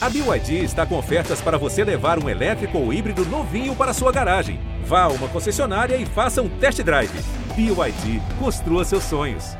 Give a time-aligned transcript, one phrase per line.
[0.00, 4.12] A BYD está com ofertas para você levar um elétrico ou híbrido novinho para sua
[4.12, 4.60] garagem.
[4.84, 7.10] Vá a uma concessionária e faça um test drive.
[7.56, 9.56] BYD, construa seus sonhos.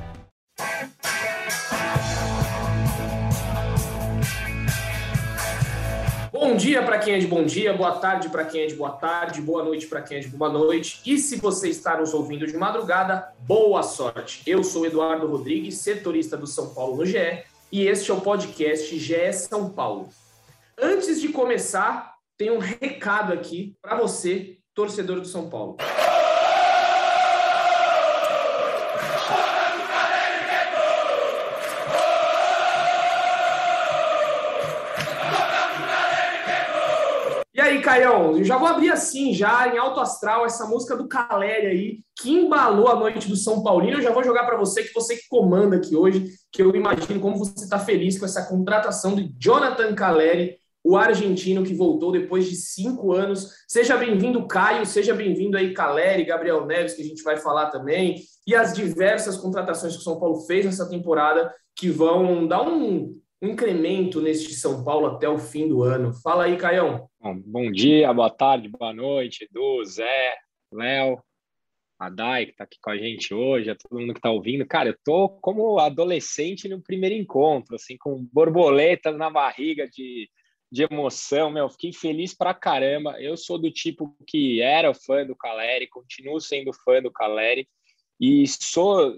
[6.30, 8.90] Bom dia para quem é de bom dia, boa tarde para quem é de boa
[8.92, 11.00] tarde, boa noite para quem é de boa noite.
[11.04, 14.40] E se você está nos ouvindo de madrugada, boa sorte.
[14.46, 17.42] Eu sou Eduardo Rodrigues, setorista do São Paulo no GE,
[17.72, 20.08] e este é o podcast GE São Paulo.
[20.80, 25.76] Antes de começar, tem um recado aqui para você, torcedor do São Paulo.
[37.52, 41.08] E aí, Caião, eu já vou abrir assim, já em alto astral, essa música do
[41.08, 43.96] Caleri aí, que embalou a noite do São Paulino.
[43.96, 47.18] Eu já vou jogar para você, que você que comanda aqui hoje, que eu imagino
[47.18, 50.57] como você está feliz com essa contratação de Jonathan Caleri,
[50.88, 53.50] o argentino que voltou depois de cinco anos.
[53.68, 58.22] Seja bem-vindo, Caio, seja bem-vindo aí, Caleri, Gabriel Neves, que a gente vai falar também,
[58.46, 63.20] e as diversas contratações que o São Paulo fez nessa temporada, que vão dar um,
[63.42, 66.14] um incremento neste São Paulo até o fim do ano.
[66.22, 67.06] Fala aí, Caião.
[67.20, 70.36] Bom, bom dia, boa tarde, boa noite, Edu, Zé,
[70.72, 71.22] Léo,
[71.98, 74.66] a Dai, que está aqui com a gente hoje, a todo mundo que está ouvindo.
[74.66, 80.30] Cara, eu tô como adolescente no primeiro encontro, assim, com borboletas na barriga de,
[80.70, 83.20] de emoção, meu, fiquei feliz pra caramba.
[83.20, 87.68] Eu sou do tipo que era fã do Caleri, continuo sendo fã do Caleri,
[88.20, 89.16] e sou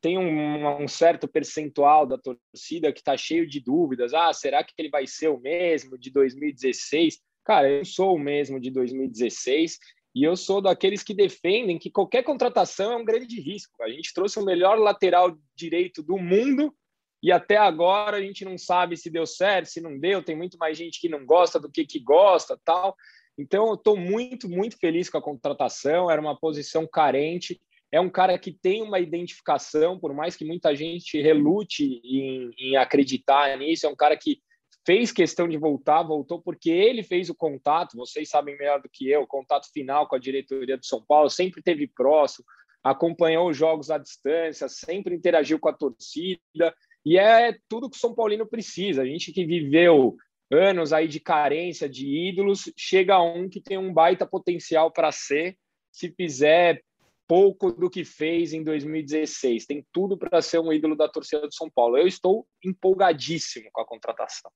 [0.00, 4.12] tem um, um, certo percentual da torcida que está cheio de dúvidas.
[4.12, 7.20] Ah, será que ele vai ser o mesmo de 2016?
[7.44, 9.78] Cara, eu sou o mesmo de 2016
[10.12, 13.80] e eu sou daqueles que defendem que qualquer contratação é um grande risco.
[13.80, 16.74] A gente trouxe o melhor lateral direito do mundo
[17.22, 20.22] e até agora a gente não sabe se deu certo, se não deu.
[20.22, 22.96] Tem muito mais gente que não gosta do que que gosta, tal.
[23.38, 26.10] Então eu estou muito, muito feliz com a contratação.
[26.10, 27.60] Era uma posição carente
[27.92, 32.76] é um cara que tem uma identificação, por mais que muita gente relute em, em,
[32.76, 34.40] acreditar nisso, é um cara que
[34.84, 39.10] fez questão de voltar, voltou porque ele fez o contato, vocês sabem melhor do que
[39.10, 42.46] eu, o contato final com a diretoria do São Paulo, sempre teve próximo,
[42.82, 48.00] acompanhou os jogos à distância, sempre interagiu com a torcida, e é tudo que o
[48.00, 49.02] São Paulino precisa.
[49.02, 50.16] A gente que viveu
[50.50, 55.10] anos aí de carência de ídolos, chega a um que tem um baita potencial para
[55.10, 55.56] ser,
[55.90, 56.82] se fizer
[57.26, 59.64] pouco do que fez em 2016.
[59.64, 61.96] Tem tudo para ser um ídolo da torcida do São Paulo.
[61.96, 64.50] Eu estou empolgadíssimo com a contratação.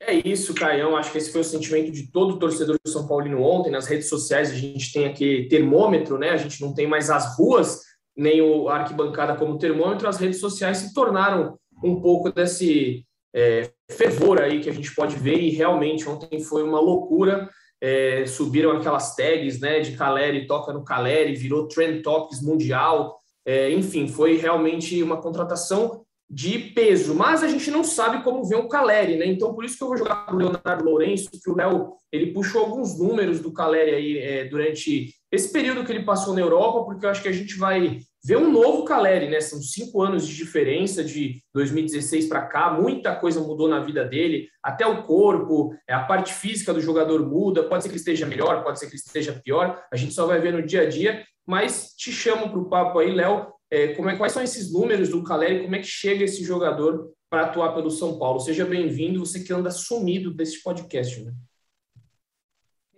[0.00, 0.96] É isso, Caião.
[0.96, 3.70] Acho que esse foi o sentimento de todo torcedor do São Paulino ontem.
[3.70, 6.30] Nas redes sociais a gente tem aqui termômetro, né?
[6.30, 7.82] A gente não tem mais as ruas,
[8.16, 10.08] nem o arquibancada como termômetro.
[10.08, 13.04] As redes sociais se tornaram um pouco desse
[13.34, 15.38] é, fervor aí que a gente pode ver.
[15.38, 17.48] E realmente ontem foi uma loucura
[17.80, 23.18] é, subiram aquelas tags né, de Caleri, toca no Caleri, virou Trend Topics mundial.
[23.44, 28.58] É, enfim, foi realmente uma contratação de peso, mas a gente não sabe como vem
[28.58, 29.26] o Caleri, né?
[29.26, 32.32] Então, por isso que eu vou jogar para o Leonardo Lourenço, que o Léo ele
[32.32, 36.84] puxou alguns números do Caleri aí é, durante esse período que ele passou na Europa,
[36.84, 39.40] porque eu acho que a gente vai ver um novo Caleri, né?
[39.40, 44.48] São cinco anos de diferença de 2016 para cá, muita coisa mudou na vida dele,
[44.62, 48.26] até o corpo, é, a parte física do jogador muda, pode ser que ele esteja
[48.26, 50.88] melhor, pode ser que ele esteja pior, a gente só vai ver no dia a
[50.88, 54.72] dia, mas te chamo para o papo aí, Léo, é, como é, quais são esses
[54.72, 58.40] números do Caleri, como é que chega esse jogador para atuar pelo São Paulo?
[58.40, 61.32] Seja bem-vindo, você que anda sumido desse podcast, né?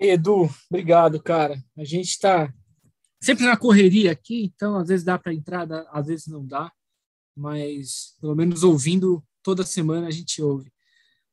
[0.01, 1.61] Edu, obrigado, cara.
[1.77, 2.53] A gente está
[3.21, 6.73] sempre na correria aqui, então às vezes dá para entrar, às vezes não dá,
[7.37, 10.73] mas pelo menos ouvindo toda semana a gente ouve.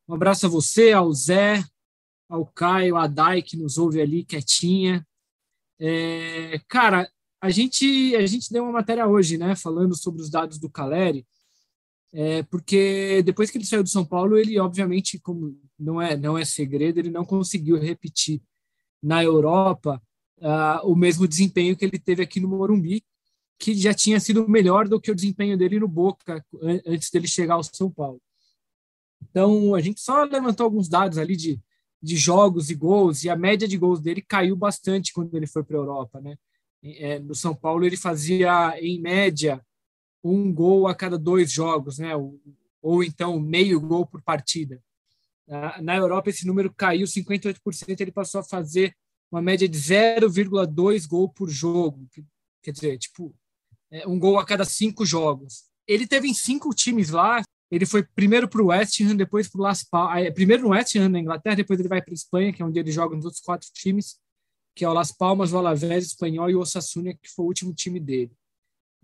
[0.07, 1.63] Um abraço a você, ao Zé,
[2.27, 5.05] ao Caio, a Dai que nos ouve ali quietinha.
[5.79, 7.07] É, cara,
[7.39, 11.27] a gente a gente deu uma matéria hoje, né, falando sobre os dados do Caleri,
[12.11, 16.35] é, porque depois que ele saiu do São Paulo, ele obviamente, como não é não
[16.35, 18.41] é segredo, ele não conseguiu repetir
[19.05, 20.01] na Europa
[20.39, 23.05] uh, o mesmo desempenho que ele teve aqui no Morumbi,
[23.59, 26.43] que já tinha sido melhor do que o desempenho dele no Boca
[26.85, 28.19] antes dele chegar ao São Paulo.
[29.21, 31.61] Então, a gente só levantou alguns dados ali de,
[32.01, 35.63] de jogos e gols, e a média de gols dele caiu bastante quando ele foi
[35.63, 36.19] para a Europa.
[36.19, 36.35] Né?
[36.83, 39.63] É, no São Paulo, ele fazia, em média,
[40.23, 42.15] um gol a cada dois jogos, né?
[42.15, 42.39] ou,
[42.81, 44.81] ou então meio gol por partida.
[45.81, 48.95] Na Europa, esse número caiu 58%, ele passou a fazer
[49.31, 52.07] uma média de 0,2 gol por jogo.
[52.63, 53.35] Quer dizer, tipo,
[53.91, 55.65] é, um gol a cada cinco jogos.
[55.87, 59.59] Ele teve em cinco times lá, Ele foi primeiro para o West Ham, depois para
[59.59, 60.33] o Las Palmas.
[60.33, 62.79] Primeiro no West Ham, na Inglaterra, depois ele vai para a Espanha, que é onde
[62.79, 64.17] ele joga nos outros quatro times,
[64.75, 67.47] que é o Las Palmas, o Alavés, o Espanhol e o Osasuna, que foi o
[67.47, 68.31] último time dele.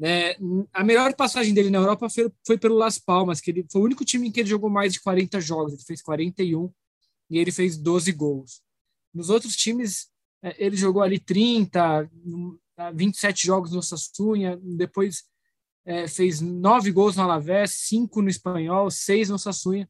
[0.03, 0.36] É,
[0.74, 3.86] a melhor passagem dele na Europa foi, foi, pelo Las Palmas, que ele foi o
[3.86, 6.74] único time em que ele jogou mais de 40 jogos, ele fez 41
[7.30, 8.63] e ele fez 12 gols.
[9.13, 10.09] Nos outros times,
[10.42, 12.09] é, ele jogou ali 30,
[12.95, 15.24] 27 jogos no Sassunha, depois
[15.86, 19.88] é, fez 9 gols no Alavés, 5 no Espanhol, 6 no Sassunha.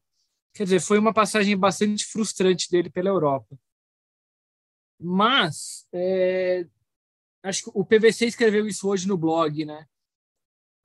[0.53, 3.57] Quer dizer, foi uma passagem bastante frustrante dele pela Europa.
[4.99, 6.67] Mas, é,
[7.43, 9.87] acho que o PVC escreveu isso hoje no blog, né?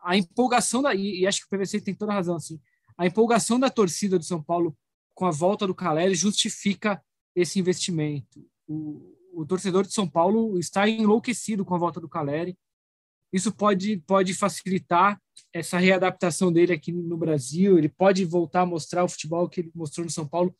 [0.06, 2.60] A empolgação da e, acho que o PVC tem toda a razão assim.
[2.96, 4.76] A empolgação da torcida do São Paulo
[5.12, 7.02] com a volta do Caleri justifica
[7.34, 8.46] esse investimento.
[8.68, 12.56] O, o torcedor de São Paulo está enlouquecido com a volta do Caleri.
[13.32, 15.20] Isso pode pode facilitar
[15.52, 17.76] essa readaptação dele aqui no Brasil.
[17.76, 20.54] Ele pode voltar a mostrar o futebol que ele mostrou no São Paulo.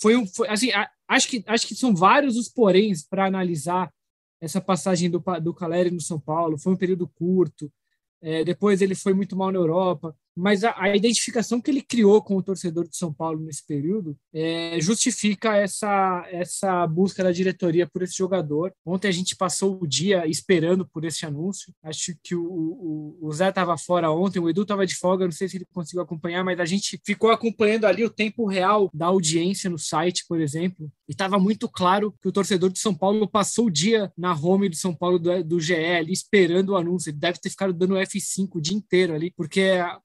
[0.00, 0.70] Foi um foi, assim,
[1.06, 3.92] acho que acho que são vários os poréns para analisar
[4.40, 6.58] essa passagem do do Caleri no São Paulo.
[6.58, 7.70] Foi um período curto
[8.20, 12.20] é, depois ele foi muito mal na Europa, mas a, a, identificação que ele criou
[12.22, 17.86] com o torcedor de São Paulo nesse período é, justifica essa, essa busca da diretoria
[17.86, 18.72] por esse jogador.
[18.84, 21.72] Ontem a gente passou o dia esperando por esse anúncio.
[21.82, 25.32] Acho que o, o, o Zé estava fora ontem, o Edu estava de folga, não
[25.32, 29.06] sei se ele conseguiu acompanhar, mas a gente ficou acompanhando ali o tempo real da
[29.06, 33.28] audiência no site, por exemplo, e estava muito claro que o torcedor de São Paulo
[33.28, 35.74] passou o dia na home do São Paulo do, do GE
[36.08, 37.10] esperando o anúncio.
[37.10, 39.62] Ele deve ter ficado dando F5 o dia inteiro ali, porque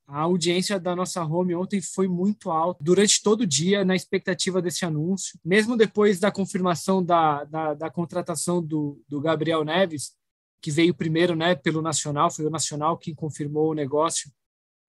[0.07, 3.95] a, a audiência da nossa home ontem foi muito alta durante todo o dia na
[3.95, 5.39] expectativa desse anúncio.
[5.43, 10.13] Mesmo depois da confirmação da, da, da contratação do, do Gabriel Neves,
[10.61, 14.31] que veio primeiro né, pelo Nacional, foi o Nacional quem confirmou o negócio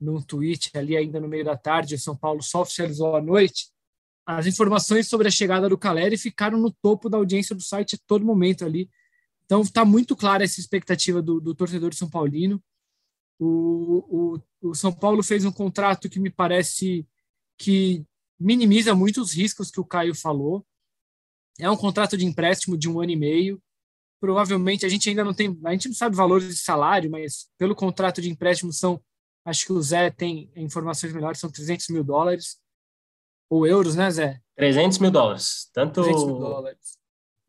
[0.01, 3.73] num tweet ali ainda no meio da tarde, o São Paulo só oficializou à noite
[4.25, 7.99] as informações sobre a chegada do Caleri ficaram no topo da audiência do site a
[8.07, 8.89] todo momento ali.
[9.45, 12.63] Então está muito clara essa expectativa do, do torcedor São Paulino.
[13.45, 17.05] O, o, o, São Paulo fez um contrato que me parece
[17.59, 18.07] que
[18.39, 20.65] minimiza muito os riscos que o Caio falou.
[21.59, 23.61] É um contrato de empréstimo de um ano e meio.
[24.21, 27.75] Provavelmente a gente ainda não tem, a gente não sabe valores de salário, mas pelo
[27.75, 29.03] contrato de empréstimo são,
[29.45, 32.61] acho que o Zé tem informações melhores, são 300 mil dólares
[33.51, 34.41] ou euros, né, Zé?
[34.55, 35.69] 300 mil dólares.
[35.73, 36.97] Tanto, 300 mil dólares.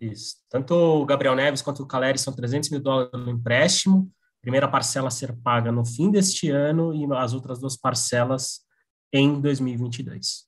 [0.02, 0.38] Isso.
[0.50, 4.12] Tanto o Gabriel Neves quanto o Caleri são 300 mil dólares no empréstimo.
[4.44, 8.60] Primeira parcela a ser paga no fim deste ano e as outras duas parcelas
[9.14, 10.46] em 2022.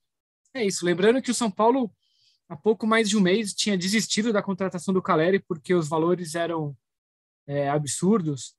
[0.52, 0.84] É isso.
[0.84, 1.90] Lembrando que o São Paulo,
[2.46, 6.34] há pouco mais de um mês, tinha desistido da contratação do Caleri porque os valores
[6.34, 6.76] eram
[7.46, 8.54] é, absurdos.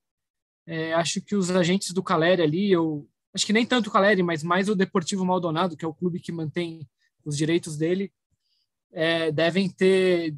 [0.65, 4.23] É, acho que os agentes do Caleri ali, eu acho que nem tanto o Caleri,
[4.23, 6.89] mas mais o Deportivo Maldonado, que é o clube que mantém
[7.23, 8.11] os direitos dele,
[8.91, 10.35] é, devem ter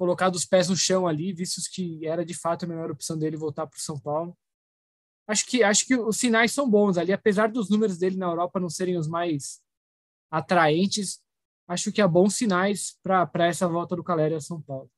[0.00, 3.36] colocado os pés no chão ali, vistos que era de fato a melhor opção dele
[3.36, 4.34] voltar para o São Paulo.
[5.28, 8.58] Acho que acho que os sinais são bons ali, apesar dos números dele na Europa
[8.58, 9.60] não serem os mais
[10.30, 11.20] atraentes.
[11.68, 14.90] Acho que há bons sinais para essa volta do Caleri a São Paulo.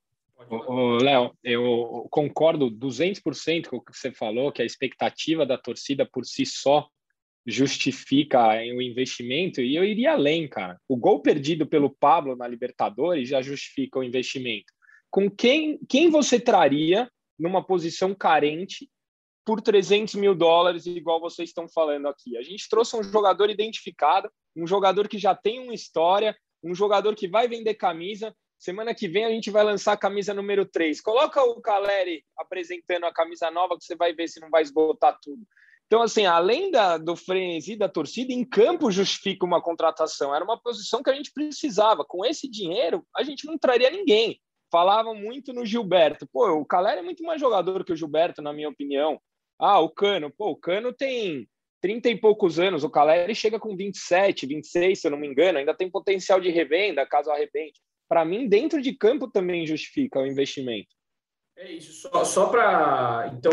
[1.01, 6.25] Léo, eu concordo 200% com o que você falou, que a expectativa da torcida por
[6.25, 6.89] si só
[7.45, 10.81] justifica o investimento, e eu iria além, cara.
[10.89, 14.73] O gol perdido pelo Pablo na Libertadores já justifica o investimento.
[15.13, 18.91] Com quem, quem você traria numa posição carente
[19.45, 22.37] por 300 mil dólares, igual vocês estão falando aqui?
[22.37, 27.15] A gente trouxe um jogador identificado, um jogador que já tem uma história, um jogador
[27.15, 31.01] que vai vender camisa, Semana que vem a gente vai lançar a camisa número 3.
[31.01, 35.19] Coloca o Caleri apresentando a camisa nova que você vai ver se não vai esgotar
[35.21, 35.43] tudo.
[35.85, 40.33] Então, assim, além da, do frenesi da torcida, em campo justifica uma contratação.
[40.33, 42.05] Era uma posição que a gente precisava.
[42.05, 44.41] Com esse dinheiro, a gente não traria ninguém.
[44.73, 46.27] Falavam muito no Gilberto.
[46.27, 49.21] Pô, o Caleri é muito mais jogador que o Gilberto, na minha opinião.
[49.61, 50.33] Ah, o Cano.
[50.37, 51.47] Pô, o Cano tem
[51.81, 52.83] 30 e poucos anos.
[52.83, 55.59] O Caleri chega com 27, 26, se eu não me engano.
[55.59, 57.81] Ainda tem potencial de revenda, caso arrebente
[58.13, 60.89] para mim, dentro de campo também justifica o investimento.
[61.57, 63.33] É isso, só, só para.
[63.33, 63.53] Então,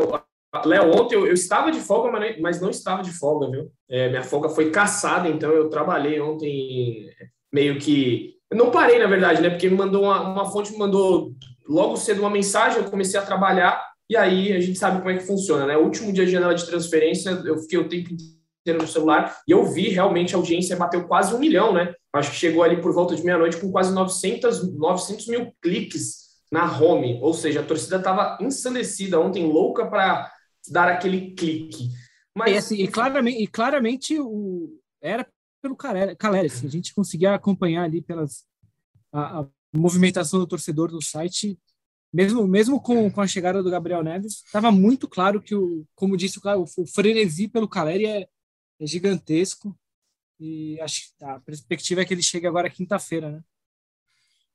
[0.66, 2.12] Léo, ontem eu, eu, estava de folga,
[2.42, 3.72] mas não estava de folga, viu?
[3.88, 7.10] É, minha folga foi caçada, então eu trabalhei ontem
[7.54, 8.38] meio que.
[8.52, 9.50] Eu não parei, na verdade, né?
[9.50, 11.34] Porque me mandou uma, uma fonte, me mandou
[11.68, 15.18] logo cedo uma mensagem, eu comecei a trabalhar, e aí a gente sabe como é
[15.18, 15.78] que funciona, né?
[15.78, 19.52] O último dia de janela de transferência, eu fiquei o tempo inteiro no celular, e
[19.52, 21.94] eu vi realmente a audiência bateu quase um milhão, né?
[22.14, 26.80] acho que chegou ali por volta de meia-noite com quase 900, 900 mil cliques na
[26.80, 30.32] home, ou seja, a torcida estava ensandecida ontem, louca para
[30.72, 31.90] dar aquele clique.
[32.36, 32.54] Mas...
[32.54, 35.28] E, assim, e claramente, e claramente o, era
[35.62, 38.46] pelo Caleri, assim, a gente conseguia acompanhar ali pelas
[39.12, 41.58] a, a, movimentação do torcedor no site,
[42.12, 46.18] mesmo mesmo com, com a chegada do Gabriel Neves, estava muito claro que o, como
[46.18, 48.28] disse o, o frenesi pelo Caleri é,
[48.80, 49.78] é gigantesco
[50.40, 53.42] e acho a perspectiva é que ele chegue agora quinta-feira, né?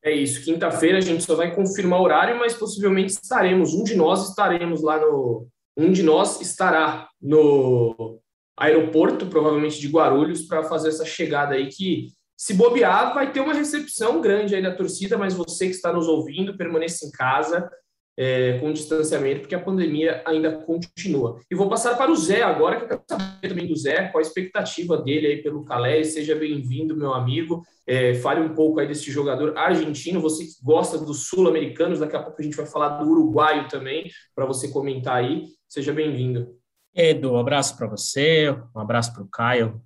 [0.02, 3.94] É isso, quinta-feira a gente só vai confirmar o horário, mas possivelmente estaremos, um de
[3.94, 5.48] nós estaremos lá no.
[5.76, 8.20] Um de nós estará no
[8.56, 13.54] aeroporto, provavelmente de Guarulhos, para fazer essa chegada aí que, se bobear, vai ter uma
[13.54, 17.68] recepção grande aí da torcida, mas você que está nos ouvindo, permaneça em casa,
[18.16, 21.40] é, com distanciamento, porque a pandemia ainda continua.
[21.50, 24.18] E vou passar para o Zé agora, que eu quero saber também do Zé, qual
[24.18, 26.04] a expectativa dele aí pelo Caleri.
[26.04, 27.62] Seja bem-vindo, meu amigo.
[27.86, 32.22] É, fale um pouco aí desse jogador argentino, você que gosta dos sul-americanos, daqui a
[32.22, 35.44] pouco a gente vai falar do uruguaio também, para você comentar aí.
[35.68, 36.63] Seja bem-vindo.
[36.94, 39.82] Edu, um abraço para você, um abraço para o Caio,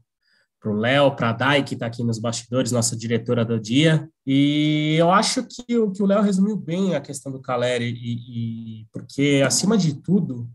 [0.60, 4.10] para o Léo, para a Dai, que está aqui nos bastidores, nossa diretora do dia.
[4.26, 8.82] E eu acho que, o, que o Léo resumiu bem a questão do Caleri, e,
[8.82, 10.50] e porque, acima de tudo,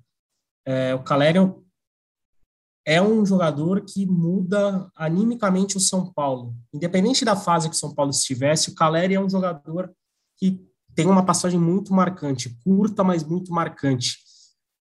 [0.66, 1.40] é, o Caleri
[2.86, 6.54] é um jogador que muda animicamente o São Paulo.
[6.72, 9.92] Independente da fase que o São Paulo estivesse, o Caleri é um jogador
[10.38, 10.62] que
[10.94, 14.23] tem uma passagem muito marcante, curta, mas muito marcante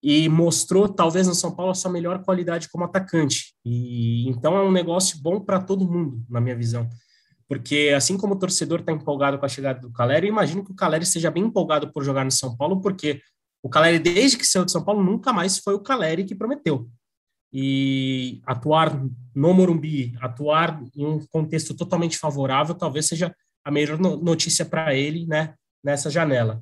[0.03, 3.53] e mostrou, talvez no São Paulo, a sua melhor qualidade como atacante.
[3.63, 6.89] E então é um negócio bom para todo mundo, na minha visão.
[7.47, 10.71] Porque assim como o torcedor está empolgado com a chegada do Caleri, eu imagino que
[10.73, 13.21] o Caleri esteja bem empolgado por jogar no São Paulo, porque
[13.63, 16.89] o Caleri, desde que saiu de São Paulo, nunca mais foi o Caleri que prometeu.
[17.53, 19.01] E atuar
[19.33, 23.33] no Morumbi, atuar em um contexto totalmente favorável, talvez seja
[23.63, 26.61] a melhor notícia para ele, né, nessa janela.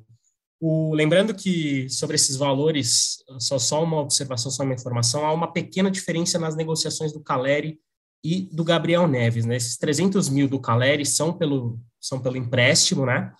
[0.64, 5.52] O, lembrando que sobre esses valores, só, só uma observação, só uma informação, há uma
[5.52, 7.80] pequena diferença nas negociações do Caleri
[8.22, 9.44] e do Gabriel Neves.
[9.44, 9.56] Né?
[9.56, 13.32] Esses 300 mil do Caleri são pelo, são pelo empréstimo, né?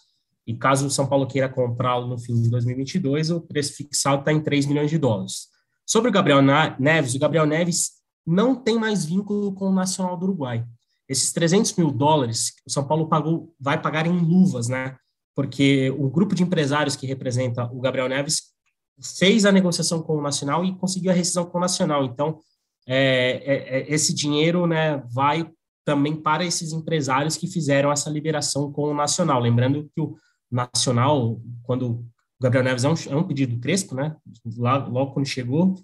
[0.44, 4.32] E caso o São Paulo queira comprá-lo no fim de 2022, o preço fixado está
[4.32, 5.46] em 3 milhões de dólares.
[5.86, 6.42] Sobre o Gabriel
[6.76, 7.92] Neves, o Gabriel Neves
[8.26, 10.66] não tem mais vínculo com o Nacional do Uruguai.
[11.08, 14.96] Esses 300 mil dólares, o São Paulo pagou, vai pagar em luvas, né?
[15.34, 18.52] Porque o grupo de empresários que representa o Gabriel Neves
[19.18, 22.04] fez a negociação com o Nacional e conseguiu a rescisão com o Nacional.
[22.04, 22.38] Então,
[22.86, 25.48] é, é, é, esse dinheiro né, vai
[25.84, 29.40] também para esses empresários que fizeram essa liberação com o Nacional.
[29.40, 30.16] Lembrando que o
[30.50, 32.06] Nacional, quando o
[32.40, 34.16] Gabriel Neves é um, é um pedido crespo, né,
[34.56, 35.74] lá, logo quando chegou,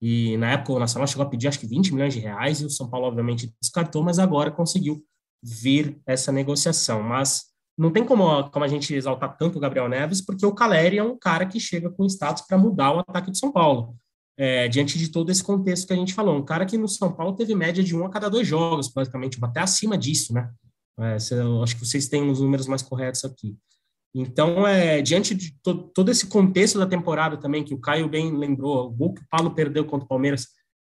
[0.00, 2.64] e na época o Nacional chegou a pedir acho que 20 milhões de reais, e
[2.64, 5.04] o São Paulo obviamente descartou, mas agora conseguiu
[5.42, 7.02] vir essa negociação.
[7.02, 10.98] Mas não tem como, como a gente exaltar tanto o Gabriel Neves, porque o Caleri
[10.98, 13.96] é um cara que chega com status para mudar o ataque de São Paulo.
[14.36, 16.36] É, diante de todo esse contexto que a gente falou.
[16.36, 19.38] Um cara que no São Paulo teve média de um a cada dois jogos, basicamente,
[19.42, 20.50] até acima disso, né?
[20.98, 21.16] É,
[21.62, 23.56] acho que vocês têm os números mais corretos aqui.
[24.14, 28.36] Então, é, diante de to, todo esse contexto da temporada também, que o Caio bem
[28.36, 30.48] lembrou, o gol que o Paulo perdeu contra o Palmeiras,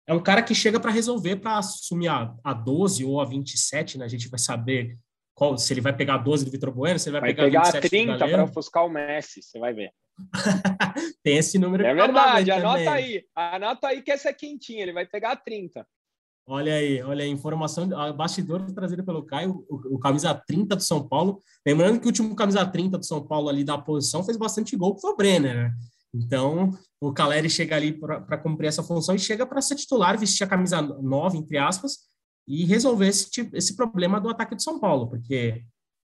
[0.07, 3.98] é um cara que chega para resolver, para assumir a, a 12 ou a 27,
[3.98, 4.05] né?
[4.05, 4.98] A gente vai saber
[5.39, 7.81] qual, se ele vai pegar 12 do Vitor Bueno, se ele vai, vai pegar, pegar
[7.81, 9.93] 30 para ofuscar o Messi, você vai ver.
[11.24, 11.86] Tem esse número.
[11.86, 13.24] É verdade, anota aí.
[13.34, 15.88] Anota aí que essa é quentinha, ele vai pegar 30.
[16.46, 21.08] Olha aí, olha aí, informação, bastidor trazida pelo Caio, o, o, camisa 30 do São
[21.08, 21.41] Paulo.
[21.65, 24.96] Lembrando que o último camisa 30 do São Paulo ali da posição fez bastante gol,
[24.96, 25.72] que foi o Brenner, né?
[26.13, 30.43] Então, o Caleri chega ali para cumprir essa função e chega para ser titular, vestir
[30.43, 32.08] a camisa 9, entre aspas,
[32.50, 35.63] e resolver esse, tipo, esse problema do ataque de São Paulo, porque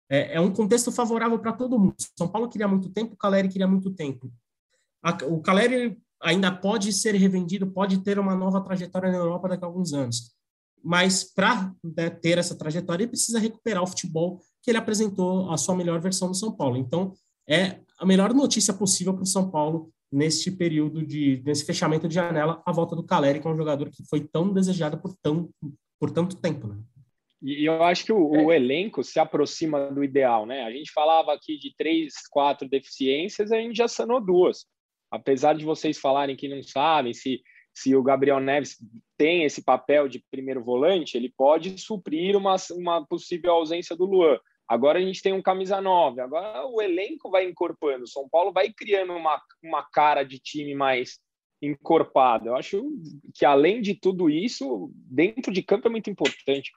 [0.09, 1.95] é, é um contexto favorável para todo mundo.
[2.17, 4.29] São Paulo queria muito tempo, o Caleri queria muito tempo.
[5.01, 9.63] A, o Caleri ainda pode ser revendido, pode ter uma nova trajetória na Europa daqui
[9.63, 10.33] a alguns anos.
[10.83, 15.55] Mas para né, ter essa trajetória, ele precisa recuperar o futebol que ele apresentou a
[15.55, 16.75] sua melhor versão no São Paulo.
[16.75, 17.13] Então,
[17.47, 22.15] é a melhor notícia possível para o São Paulo neste período de nesse fechamento de
[22.15, 25.49] janela, a volta do Caleri, que é um jogador que foi tão desejado por tão
[26.03, 26.75] por tanto tempo, né?
[27.41, 28.57] E eu acho que o, o, é.
[28.57, 30.63] elenco se aproxima do ideal, né?
[30.63, 34.65] A gente falava aqui de três, quatro deficiências, a gente já sanou duas.
[35.09, 37.41] Apesar de vocês falarem que não sabem se,
[37.73, 38.75] se o Gabriel Neves
[39.17, 44.37] tem esse papel de primeiro volante, ele pode suprir uma, uma possível ausência do Luan.
[44.67, 48.03] Agora a gente tem um camisa 9, agora o elenco vai incorporando.
[48.03, 51.17] O São Paulo vai criando uma, uma cara de time mais
[51.65, 52.49] encorpado.
[52.49, 52.83] Eu acho
[53.33, 56.71] que, além de tudo isso, dentro de campo é muito importante.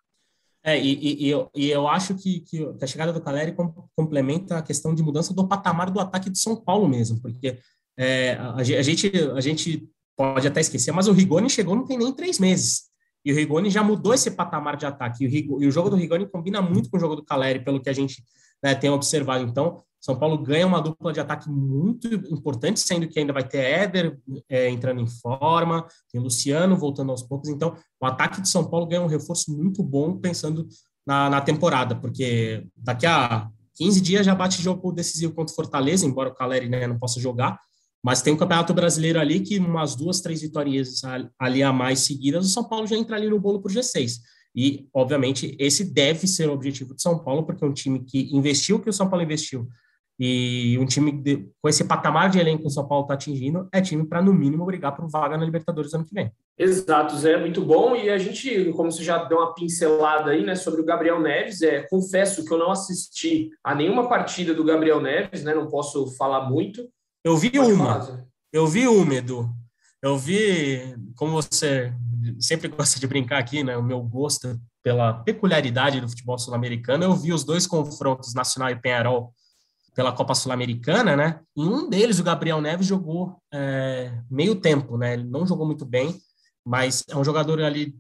[0.63, 3.55] É, e, e, e, eu, e eu acho que, que, a chegada do Caleri
[3.95, 7.59] complementa a questão de mudança do patamar do ataque de São Paulo mesmo, porque
[7.97, 11.99] é, a, a, gente, a gente pode até esquecer, mas o Rigoni chegou não tem
[11.99, 12.87] nem três meses.
[13.25, 15.25] E o Rigoni já mudou esse patamar de ataque.
[15.25, 17.61] E o, Rigoni, e o jogo do Rigoni combina muito com o jogo do Caleri,
[17.61, 18.23] pelo que a gente
[18.63, 19.45] né, tem observado.
[19.45, 23.59] Então, São Paulo ganha uma dupla de ataque muito importante, sendo que ainda vai ter
[23.59, 27.49] Éder é, entrando em forma, tem Luciano voltando aos poucos.
[27.49, 30.67] Então, o ataque de São Paulo ganha um reforço muito bom pensando
[31.07, 36.07] na, na temporada, porque daqui a 15 dias já bate jogo decisivo contra o Fortaleza,
[36.07, 37.59] embora o Caleri né, não possa jogar.
[38.03, 41.03] Mas tem o Campeonato Brasileiro ali que umas duas, três vitórias
[41.39, 44.19] ali a mais seguidas, o São Paulo já entra ali no bolo o G6.
[44.55, 48.35] E, obviamente, esse deve ser o objetivo de São Paulo, porque é um time que
[48.35, 49.69] investiu o que o São Paulo investiu
[50.19, 53.69] e um time de, com esse patamar de elenco que o São Paulo está atingindo
[53.73, 56.33] é time para, no mínimo, brigar por vaga na Libertadores ano que vem.
[56.59, 57.95] Exato, Zé, muito bom.
[57.95, 61.61] E a gente, como você já deu uma pincelada aí, né, sobre o Gabriel Neves,
[61.61, 66.07] é, confesso que eu não assisti a nenhuma partida do Gabriel Neves, né, não posso
[66.17, 66.89] falar muito.
[67.23, 69.51] Eu vi Pode uma, falar, eu vi uma, Edu.
[70.03, 71.93] Eu vi, como você
[72.39, 73.77] sempre gosta de brincar aqui, né?
[73.77, 77.05] O meu gosto pela peculiaridade do futebol sul-americano.
[77.05, 79.33] Eu vi os dois confrontos, Nacional e Penharol,
[79.97, 81.41] pela Copa Sul-Americana, né?
[81.57, 85.15] Em um deles, o Gabriel Neves jogou é, meio tempo, né?
[85.15, 86.21] Ele não jogou muito bem,
[86.63, 87.97] mas é um jogador ali,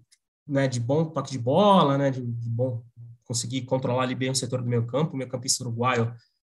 [0.46, 0.68] né?
[0.68, 2.10] De bom toque de bola, né?
[2.10, 2.82] De, de bom
[3.24, 6.14] conseguir controlar ali bem o setor do meio campo, o meio campista uruguaio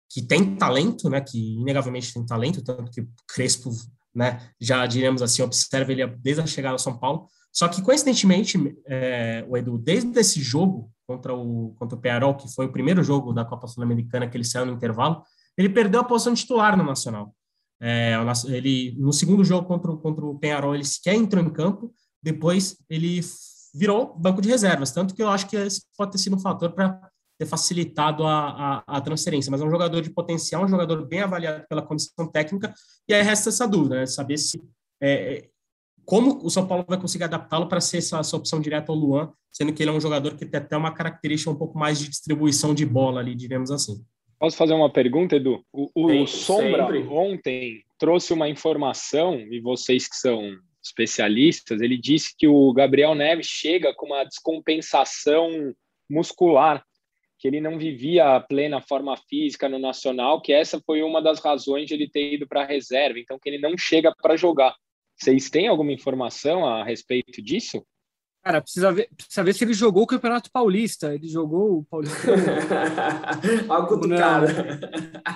[0.09, 1.21] que tem talento, né?
[1.21, 3.71] Que inegavelmente tem talento, tanto que Crespo,
[4.13, 4.45] né?
[4.59, 7.29] Já diremos assim, observa ele desde a chegada ao São Paulo.
[7.49, 12.47] Só que, coincidentemente, é, o Edu, desde esse jogo contra o, contra o Pearol, que
[12.53, 15.23] foi o primeiro jogo da Copa Sul-Americana que ele saiu no intervalo,
[15.57, 17.33] ele perdeu a posição titular no Nacional.
[17.81, 18.13] É,
[18.49, 23.21] ele, no segundo jogo contra, contra o Penharol, ele sequer entrou em campo, depois ele
[23.73, 26.71] virou banco de reservas, tanto que eu acho que esse pode ter sido um fator
[26.73, 31.07] para ter facilitado a, a, a, transferência, mas é um jogador de potencial, um jogador
[31.07, 32.71] bem avaliado pela comissão técnica,
[33.07, 34.61] e aí resta essa dúvida, né, saber se
[35.01, 35.49] é,
[36.09, 39.31] como o São Paulo vai conseguir adaptá-lo para ser essa, essa, opção direta ao Luan,
[39.51, 42.09] sendo que ele é um jogador que tem até uma característica um pouco mais de
[42.09, 44.03] distribuição de bola ali, diremos assim.
[44.39, 45.63] Posso fazer uma pergunta, Edu?
[45.71, 47.07] O, o Sombra sempre.
[47.09, 50.51] ontem trouxe uma informação, e vocês que são
[50.83, 55.75] especialistas, ele disse que o Gabriel Neves chega com uma descompensação
[56.09, 56.83] muscular,
[57.37, 61.39] que ele não vivia a plena forma física no Nacional, que essa foi uma das
[61.39, 64.75] razões de ele ter ido para a reserva, então que ele não chega para jogar.
[65.19, 67.83] Vocês têm alguma informação a respeito disso?
[68.41, 71.13] Cara, precisa ver, precisa ver se ele jogou o Campeonato Paulista.
[71.13, 72.31] Ele jogou o Paulista.
[73.67, 74.79] Algo do cara.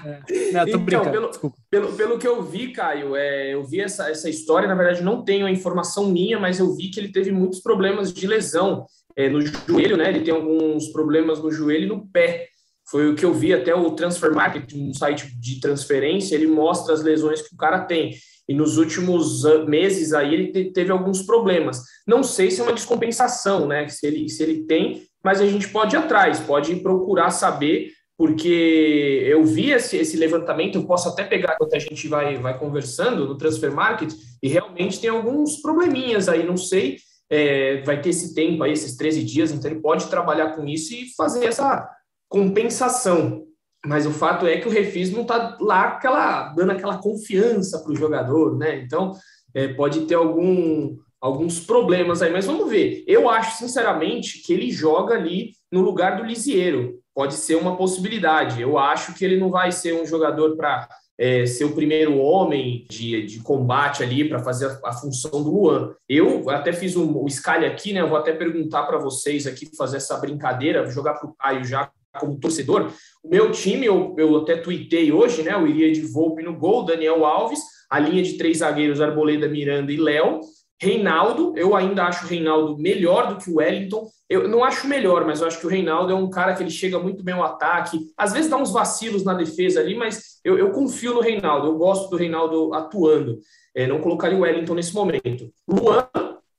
[0.05, 0.51] É.
[0.51, 1.31] Não, então, pelo,
[1.69, 4.69] pelo, pelo, que eu vi, Caio, é, eu vi essa, essa história.
[4.69, 8.13] Na verdade, não tenho a informação minha, mas eu vi que ele teve muitos problemas
[8.13, 8.85] de lesão
[9.17, 10.09] é, no joelho, né?
[10.09, 12.47] Ele tem alguns problemas no joelho e no pé.
[12.93, 16.93] Foi o que eu vi até o Transfer Market, um site de transferência, ele mostra
[16.93, 18.13] as lesões que o cara tem
[18.47, 21.81] e nos últimos meses aí ele teve alguns problemas.
[22.05, 23.87] Não sei se é uma descompensação, né?
[23.87, 29.23] Se ele, se ele tem, mas a gente pode ir atrás, pode procurar saber, porque
[29.25, 33.25] eu vi esse, esse levantamento, eu posso até pegar enquanto a gente vai, vai conversando
[33.25, 36.97] no Transfer Market, e realmente tem alguns probleminhas aí, não sei.
[37.27, 40.93] É, vai ter esse tempo aí, esses 13 dias, então ele pode trabalhar com isso
[40.93, 41.89] e fazer essa
[42.33, 43.43] compensação.
[43.85, 47.91] Mas o fato é que o Refis não está lá aquela, dando aquela confiança para
[47.91, 48.79] o jogador, né?
[48.79, 49.11] Então,
[49.53, 53.03] é, pode ter algum, alguns problemas aí, mas vamos ver.
[53.05, 56.99] Eu acho, sinceramente, que ele joga ali no lugar do Lisieiro.
[57.13, 58.59] Pode ser uma possibilidade.
[58.59, 60.87] Eu acho que ele não vai ser um jogador para
[61.19, 65.51] é, ser o primeiro homem de, de combate ali para fazer a, a, função do
[65.51, 65.93] Luan.
[66.09, 68.01] Eu até fiz um, o Scali aqui, né?
[68.01, 71.91] Eu vou até perguntar para vocês aqui, fazer essa brincadeira, jogar para o Caio já
[72.19, 72.91] como torcedor,
[73.23, 75.53] o meu time, eu, eu até tuitei hoje, né?
[75.53, 79.91] Eu iria de Volpe no gol, Daniel Alves, a linha de três zagueiros, Arboleda, Miranda
[79.91, 80.41] e Léo.
[80.79, 84.09] Reinaldo, eu ainda acho o Reinaldo melhor do que o Wellington.
[84.29, 86.69] Eu não acho melhor, mas eu acho que o Reinaldo é um cara que ele
[86.69, 87.97] chega muito bem ao ataque.
[88.17, 91.67] Às vezes dá uns vacilos na defesa ali, mas eu, eu confio no Reinaldo.
[91.67, 93.39] Eu gosto do Reinaldo atuando.
[93.73, 95.49] É, não colocaria o Wellington nesse momento.
[95.67, 96.07] Luan,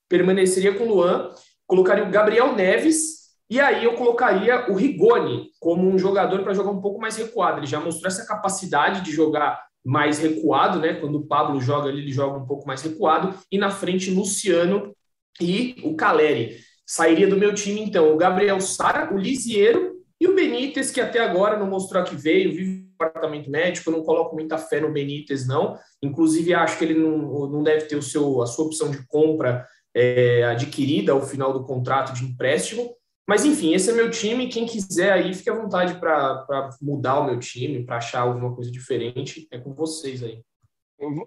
[0.08, 1.30] permaneceria com o Luan.
[1.66, 6.70] Colocaria o Gabriel Neves e aí eu colocaria o Rigoni como um jogador para jogar
[6.70, 7.58] um pouco mais recuado.
[7.58, 10.94] Ele já mostrou essa capacidade de jogar mais recuado, né?
[10.94, 13.34] Quando o Pablo joga ele joga um pouco mais recuado.
[13.52, 14.94] E na frente, Luciano
[15.40, 16.58] e o Caleri.
[16.86, 21.18] Sairia do meu time, então, o Gabriel Sara, o Lisiero e o Benítez, que até
[21.18, 25.46] agora não mostrou que veio, vive no departamento médico, não coloco muita fé no Benítez,
[25.46, 25.78] não.
[26.02, 29.66] Inclusive, acho que ele não, não deve ter o seu, a sua opção de compra
[29.94, 32.94] é, adquirida ao final do contrato de empréstimo.
[33.26, 34.48] Mas enfim, esse é meu time.
[34.48, 38.70] Quem quiser aí, fique à vontade para mudar o meu time, para achar alguma coisa
[38.70, 39.48] diferente.
[39.50, 40.42] É com vocês aí.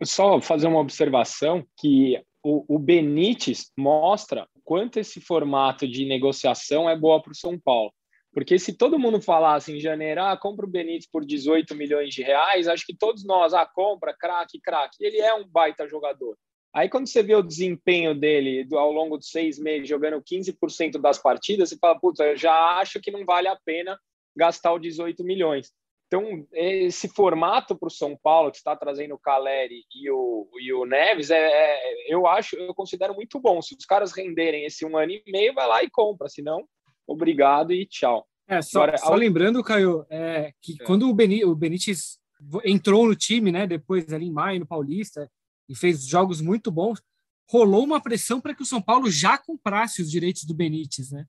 [0.03, 6.97] Só fazer uma observação que o, o Benítez mostra quanto esse formato de negociação é
[6.97, 7.91] boa para o São Paulo.
[8.31, 12.21] Porque se todo mundo falasse em janeiro, ah, compra o Benítez por 18 milhões de
[12.21, 14.97] reais, acho que todos nós, ah, compra, craque, craque.
[15.01, 16.38] Ele é um baita jogador.
[16.77, 21.17] Aí quando você vê o desempenho dele ao longo de seis meses, jogando 15% das
[21.17, 23.99] partidas, você fala, puta, eu já acho que não vale a pena
[24.35, 25.71] gastar os 18 milhões.
[26.05, 30.71] Então, esse formato para o São Paulo, que está trazendo o Caleri e o, e
[30.71, 33.59] o Neves, é, é, eu acho, eu considero muito bom.
[33.59, 36.63] Se os caras renderem esse um ano e meio, vai lá e compra, senão
[37.07, 38.23] obrigado e tchau.
[38.47, 39.15] É, só, Agora, só ao...
[39.15, 40.85] lembrando, Caio, é, que é.
[40.85, 42.19] quando o, Beni, o Benítez
[42.63, 45.27] entrou no time, né, depois ali em maio, no Paulista,
[45.69, 47.01] e fez jogos muito bons,
[47.49, 51.25] rolou uma pressão para que o São Paulo já comprasse os direitos do Benítez, né?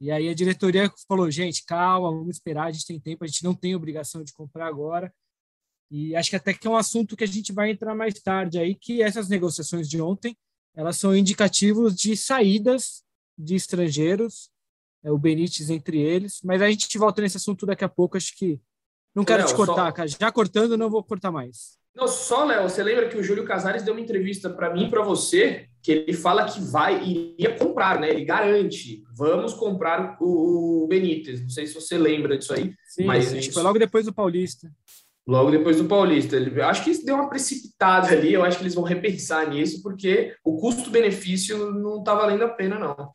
[0.00, 3.42] E aí a diretoria falou, gente, calma, vamos esperar, a gente tem tempo, a gente
[3.42, 5.12] não tem obrigação de comprar agora.
[5.90, 8.58] E acho que até que é um assunto que a gente vai entrar mais tarde
[8.58, 10.36] aí, que essas negociações de ontem,
[10.74, 13.02] elas são indicativos de saídas
[13.38, 14.50] de estrangeiros
[15.06, 16.40] é, o Benítez entre eles.
[16.42, 18.16] Mas a gente volta nesse assunto daqui a pouco.
[18.16, 18.60] Acho que
[19.14, 19.92] não quero Léo, te cortar, só...
[19.92, 20.08] cara.
[20.08, 21.78] Já cortando, não vou cortar mais.
[21.96, 24.90] Não, só, Léo, você lembra que o Júlio Casares deu uma entrevista para mim e
[24.90, 28.10] para você, que ele fala que vai, iria comprar, né?
[28.10, 31.40] Ele garante, vamos comprar o, Benítez.
[31.40, 32.74] Não sei se você lembra disso aí.
[32.86, 34.70] Sim, mas sim, foi logo depois do Paulista.
[35.26, 36.36] Logo depois do Paulista.
[36.36, 40.36] Ele, acho que deu uma precipitada ali, eu acho que eles vão repensar nisso, porque
[40.44, 43.14] o custo-benefício não está valendo a pena, não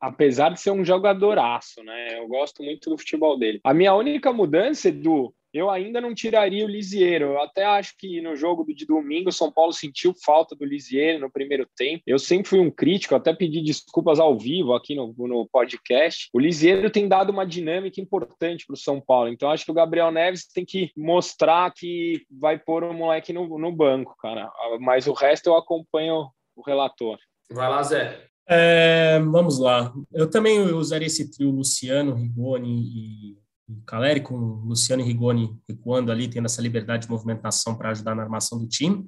[0.00, 2.18] apesar de ser um jogadoraço, né?
[2.18, 3.58] Eu gosto muito do futebol dele.
[3.64, 7.26] A minha única mudança, Edu, eu ainda não tiraria o Lisieiro.
[7.26, 11.20] Eu até acho que no jogo de domingo, o São Paulo sentiu falta do Lisieiro
[11.20, 12.02] no primeiro tempo.
[12.04, 16.28] Eu sempre fui um crítico, até pedi desculpas ao vivo aqui no, no podcast.
[16.34, 19.28] O Lisieiro tem dado uma dinâmica importante para o São Paulo.
[19.28, 23.56] Então, acho que o Gabriel Neves tem que mostrar que vai pôr o moleque no,
[23.56, 24.50] no banco, cara.
[24.80, 27.16] Mas o resto eu acompanho o relator.
[27.50, 28.26] Vai lá, Zé.
[28.48, 29.92] É, vamos lá.
[30.12, 33.43] Eu também usaria esse trio Luciano, Rigoni e, e
[33.86, 38.22] Caleri, com Luciano e Rigoni recuando ali, tendo essa liberdade de movimentação para ajudar na
[38.22, 39.06] armação do time.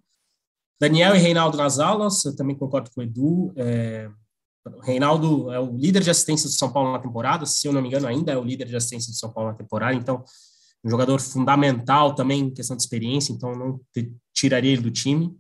[0.81, 3.53] Daniel e Reinaldo nas aulas, eu também concordo com o Edu.
[3.57, 4.11] É,
[4.83, 7.89] Reinaldo é o líder de assistência do São Paulo na temporada, se eu não me
[7.89, 10.25] engano, ainda é o líder de assistência do São Paulo na temporada, então
[10.85, 13.81] um jogador fundamental também em questão de experiência, então não
[14.33, 15.37] tiraria ele do time.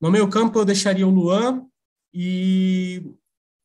[0.00, 1.64] No meio campo eu deixaria o Luan
[2.12, 3.02] e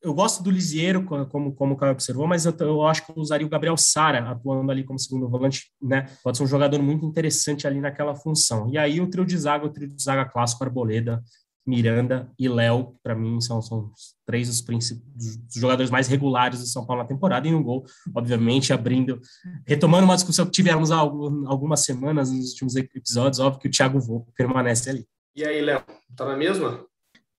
[0.02, 3.16] eu gosto do Lisieiro, como, como o Caio observou, mas eu, eu, acho que eu
[3.16, 6.06] usaria o Gabriel Sara atuando ali como segundo volante, né?
[6.22, 8.68] Pode ser um jogador muito interessante ali naquela função.
[8.70, 11.22] E aí o trio de zaga, o trio de zaga clássico, Arboleda,
[11.66, 13.90] Miranda e Léo, para mim, são, são
[14.24, 17.46] três dos, dos jogadores mais regulares do São Paulo na temporada.
[17.46, 17.84] E um gol,
[18.14, 19.20] obviamente, abrindo,
[19.66, 24.00] retomando uma discussão que tivemos há algumas semanas nos últimos episódios, óbvio que o Thiago
[24.00, 25.06] Volpe permanece ali.
[25.36, 25.84] E aí, Léo,
[26.16, 26.87] tá na mesma?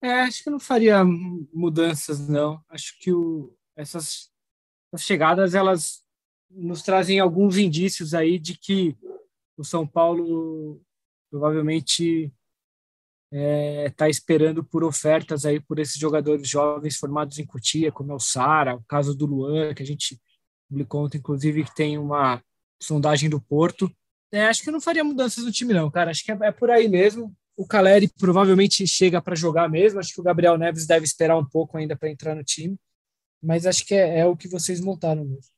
[0.02, 2.62] É, acho que não faria mudanças, não.
[2.68, 4.30] Acho que o, essas,
[4.96, 6.02] chegadas elas
[6.50, 8.96] nos trazem alguns indícios aí de que
[9.56, 10.80] o São Paulo
[11.30, 12.32] provavelmente
[13.30, 18.10] está é, tá esperando por ofertas aí por esses jogadores jovens formados em Cotia, como
[18.10, 20.20] é o Sara, o caso do Luan, que a gente
[20.68, 22.42] publicou ontem, inclusive, que tem uma
[22.82, 23.90] sondagem do Porto.
[24.32, 26.10] É, acho que não faria mudanças no time, não, cara.
[26.10, 27.36] Acho que é, é por aí mesmo.
[27.56, 30.00] O Caleri provavelmente chega para jogar mesmo.
[30.00, 32.76] Acho que o Gabriel Neves deve esperar um pouco ainda para entrar no time.
[33.42, 35.52] Mas acho que é, é, o que vocês montaram mesmo.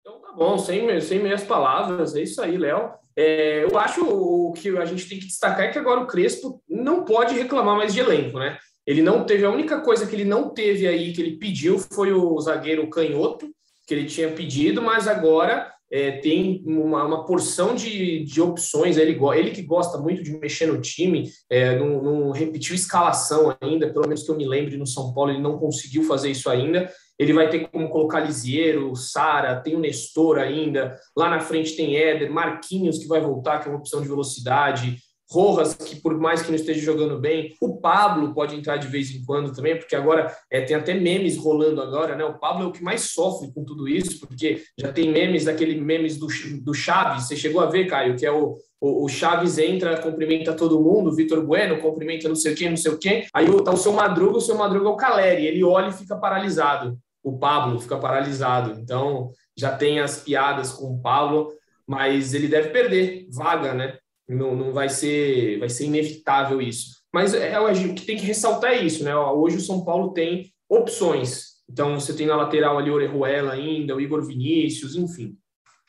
[0.00, 2.14] Então tá bom, sem, sem meias palavras.
[2.14, 2.92] É isso aí, Léo.
[3.16, 6.62] É, eu acho o que a gente tem que destacar é que agora o Crespo
[6.68, 8.58] não pode reclamar mais de elenco, né?
[8.86, 12.12] Ele não teve, a única coisa que ele não teve aí, que ele pediu, foi
[12.12, 13.50] o zagueiro canhoto,
[13.86, 18.96] que ele tinha pedido, mas agora é, tem uma, uma, porção de, de opções.
[18.96, 23.92] Ele, ele que gosta muito de mexer no time, é, não, não, repetiu escalação ainda,
[23.92, 26.90] pelo menos que eu me lembre no São Paulo, ele não conseguiu fazer isso ainda.
[27.18, 30.94] Ele vai ter como colocar Lisieiro, Sara, tem o Nestor ainda.
[31.16, 34.98] Lá na frente tem Éder, Marquinhos, que vai voltar, que é uma opção de velocidade.
[35.28, 39.10] Rojas, que por mais que não esteja jogando bem, o Pablo pode entrar de vez
[39.10, 42.24] em quando também, porque agora é, tem até memes rolando agora, né?
[42.24, 45.80] O Pablo é o que mais sofre com tudo isso, porque já tem memes daquele
[45.80, 46.28] memes do,
[46.62, 50.52] do Chaves, você chegou a ver, Caio, que é o, o, o Chaves entra, cumprimenta
[50.52, 53.92] todo mundo, Vitor Bueno cumprimenta não sei quê, não sei quê, aí tá o seu
[53.92, 57.96] Madruga, o seu Madruga é o Caleri, ele olha e fica paralisado, o Pablo fica
[57.96, 61.52] paralisado, então já tem as piadas com o Pablo,
[61.86, 63.98] mas ele deve perder vaga, né?
[64.28, 66.96] Não, não vai ser vai ser inevitável isso.
[67.12, 69.16] Mas é, é, o que tem que ressaltar é isso, né?
[69.16, 71.56] Hoje o São Paulo tem opções.
[71.70, 75.36] Então você tem na lateral ali o Orejuela ainda, o Igor Vinícius, enfim,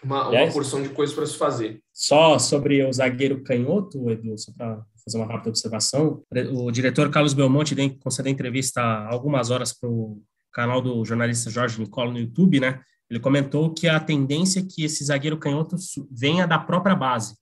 [0.03, 1.81] uma, uma porção de coisas para se fazer.
[1.93, 6.23] Só sobre o zagueiro canhoto, Edu, só para fazer uma rápida observação,
[6.53, 10.21] o diretor Carlos Belmonte concedeu entrevista há algumas horas para o
[10.51, 12.81] canal do jornalista Jorge Nicola no YouTube, né?
[13.09, 15.77] Ele comentou que a tendência é que esse zagueiro canhoto
[16.11, 17.35] venha da própria base,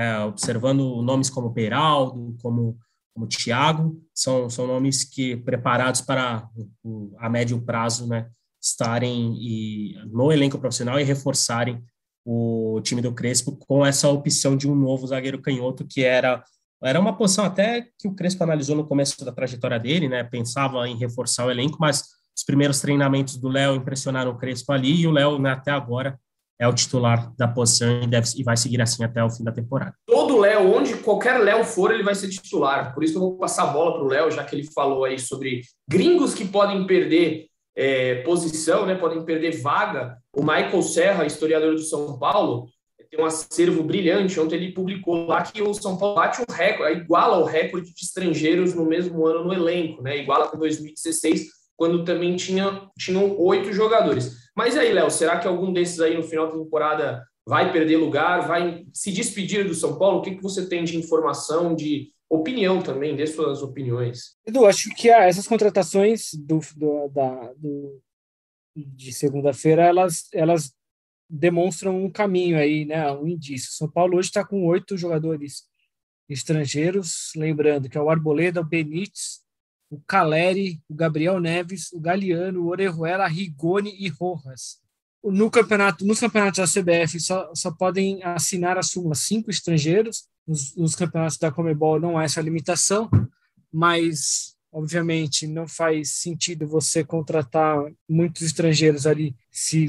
[0.00, 0.18] né?
[0.24, 2.78] observando nomes como Peraldo, como,
[3.14, 6.48] como Thiago, são, são nomes que preparados para
[6.82, 8.30] o, a médio prazo né?
[8.58, 11.84] estarem e, no elenco profissional e reforçarem
[12.24, 16.42] o time do Crespo com essa opção de um novo zagueiro canhoto, que era,
[16.82, 20.24] era uma posição até que o Crespo analisou no começo da trajetória dele, né?
[20.24, 25.02] pensava em reforçar o elenco, mas os primeiros treinamentos do Léo impressionaram o Crespo ali,
[25.02, 26.18] e o Léo, né, até agora,
[26.60, 29.50] é o titular da posição e, deve, e vai seguir assim até o fim da
[29.50, 29.94] temporada.
[30.06, 32.92] Todo Léo, onde qualquer Léo for, ele vai ser titular.
[32.92, 35.18] Por isso eu vou passar a bola para o Léo, já que ele falou aí
[35.18, 40.18] sobre gringos que podem perder é, posição, né, podem perder vaga.
[40.36, 42.68] O Michael Serra, historiador do São Paulo,
[43.10, 44.38] tem um acervo brilhante.
[44.38, 48.04] Ontem ele publicou lá que o São Paulo bate um recorde, iguala o recorde de
[48.04, 50.18] estrangeiros no mesmo ano no elenco, né?
[50.18, 54.39] Iguala com 2016, quando também tinha, tinham oito jogadores.
[54.56, 58.46] Mas aí, Léo, será que algum desses aí no final da temporada vai perder lugar,
[58.46, 60.18] vai se despedir do São Paulo?
[60.18, 64.36] O que, que você tem de informação, de opinião também, dê suas opiniões?
[64.46, 68.00] Edu, acho que essas contratações do, do, da, do
[68.76, 70.72] de segunda-feira, elas, elas
[71.28, 73.72] demonstram um caminho aí, né, um indício.
[73.72, 75.64] São Paulo hoje está com oito jogadores
[76.28, 79.40] estrangeiros, lembrando que é o Arboleda, o Benítez,
[79.90, 84.78] o Caleri, o Gabriel Neves, o Galeano, o Orejuela, Rigoni e Rojas.
[85.22, 90.28] No campeonato, nos campeonatos da CBF só, só podem assinar a súmula cinco estrangeiros.
[90.46, 93.10] Nos, nos campeonatos da Comebol não há essa limitação,
[93.72, 97.76] mas obviamente não faz sentido você contratar
[98.08, 99.88] muitos estrangeiros ali se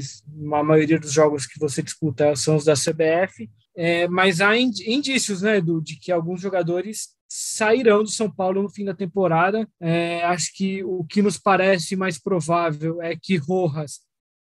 [0.52, 3.48] a maioria dos jogos que você disputa são os da CBF.
[3.74, 8.68] É, mas há indícios, né, Edu, de que alguns jogadores sairão do São Paulo no
[8.68, 9.66] fim da temporada.
[9.80, 14.00] É, acho que o que nos parece mais provável é que Rojas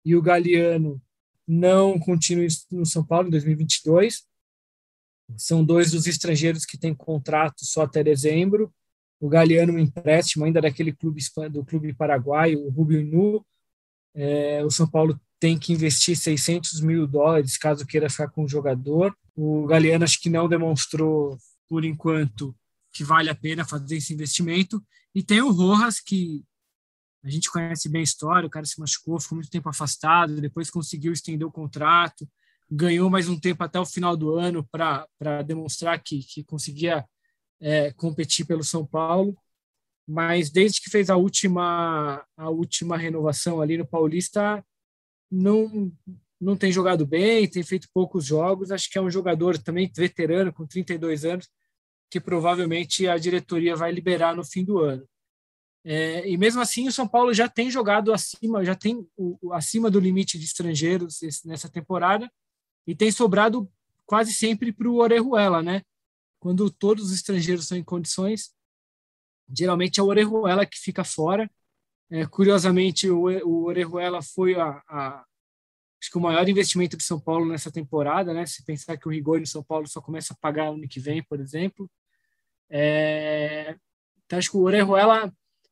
[0.05, 1.01] e o Galeano
[1.47, 4.23] não continuem no São Paulo em 2022.
[5.35, 8.71] São dois dos estrangeiros que têm contrato só até dezembro.
[9.19, 11.19] O Galeano, um empréstimo ainda daquele clube
[11.51, 13.43] do clube paraguaio, o Rubio Nu.
[14.13, 18.47] É, o São Paulo tem que investir 600 mil dólares caso queira ficar com o
[18.47, 19.17] jogador.
[19.35, 21.35] O Galeano acho que não demonstrou,
[21.67, 22.55] por enquanto,
[22.95, 24.81] que vale a pena fazer esse investimento.
[25.13, 26.45] E tem o Rojas, que
[27.21, 30.69] a gente conhece bem a história, o cara se machucou, ficou muito tempo afastado, depois
[30.71, 32.25] conseguiu estender o contrato,
[32.71, 37.05] ganhou mais um tempo até o final do ano para demonstrar que, que conseguia
[37.59, 39.37] é, competir pelo São Paulo.
[40.07, 44.63] Mas desde que fez a última, a última renovação ali no Paulista,
[45.29, 45.91] não,
[46.39, 48.71] não tem jogado bem, tem feito poucos jogos.
[48.71, 51.49] Acho que é um jogador também veterano, com 32 anos,
[52.15, 55.05] que provavelmente a diretoria vai liberar no fim do ano.
[55.83, 59.91] É, e mesmo assim, o São Paulo já tem jogado acima, já tem o, acima
[59.91, 62.31] do limite de estrangeiros nessa temporada
[62.87, 63.69] e tem sobrado
[64.05, 65.81] quase sempre para o Orejuela, né?
[66.39, 68.55] Quando todos os estrangeiros estão em condições,
[69.53, 71.51] geralmente é o Orejuela que fica fora.
[72.09, 75.25] É, curiosamente, o, o Orejuela foi a, a,
[76.01, 78.45] acho que o maior investimento de São Paulo nessa temporada, né?
[78.45, 81.21] Se pensar que o Rigor no São Paulo só começa a pagar ano que vem,
[81.21, 81.91] por exemplo.
[82.69, 83.75] É,
[84.25, 85.31] então, acho que o Orejuela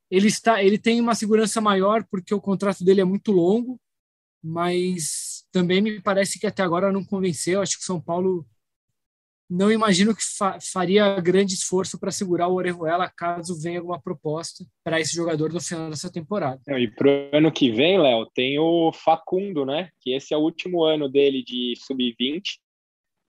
[0.10, 3.79] ele está, ele tem uma segurança maior porque o contrato dele é muito longo,
[4.43, 7.62] mas também me parece que até agora não convenceu.
[7.62, 8.45] Acho que o São Paulo
[9.49, 14.65] não imagino que fa faria grande esforço para segurar o Orejuela caso venha alguma proposta
[14.84, 16.62] para esse jogador no final dessa temporada.
[16.67, 19.89] E para o ano que vem, Léo, tem o Facundo, né?
[19.99, 22.41] Que esse é o último ano dele de sub-20.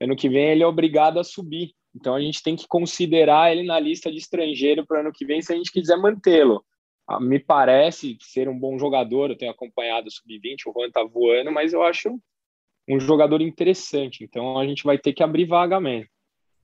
[0.01, 1.73] Ano que vem ele é obrigado a subir.
[1.95, 5.25] Então a gente tem que considerar ele na lista de estrangeiro para o ano que
[5.25, 6.65] vem se a gente quiser mantê-lo.
[7.07, 11.05] Ah, me parece ser um bom jogador, eu tenho acompanhado o sub-20, o Juan tá
[11.05, 12.19] voando, mas eu acho
[12.89, 14.25] um jogador interessante.
[14.25, 16.09] Então a gente vai ter que abrir vaga mesmo.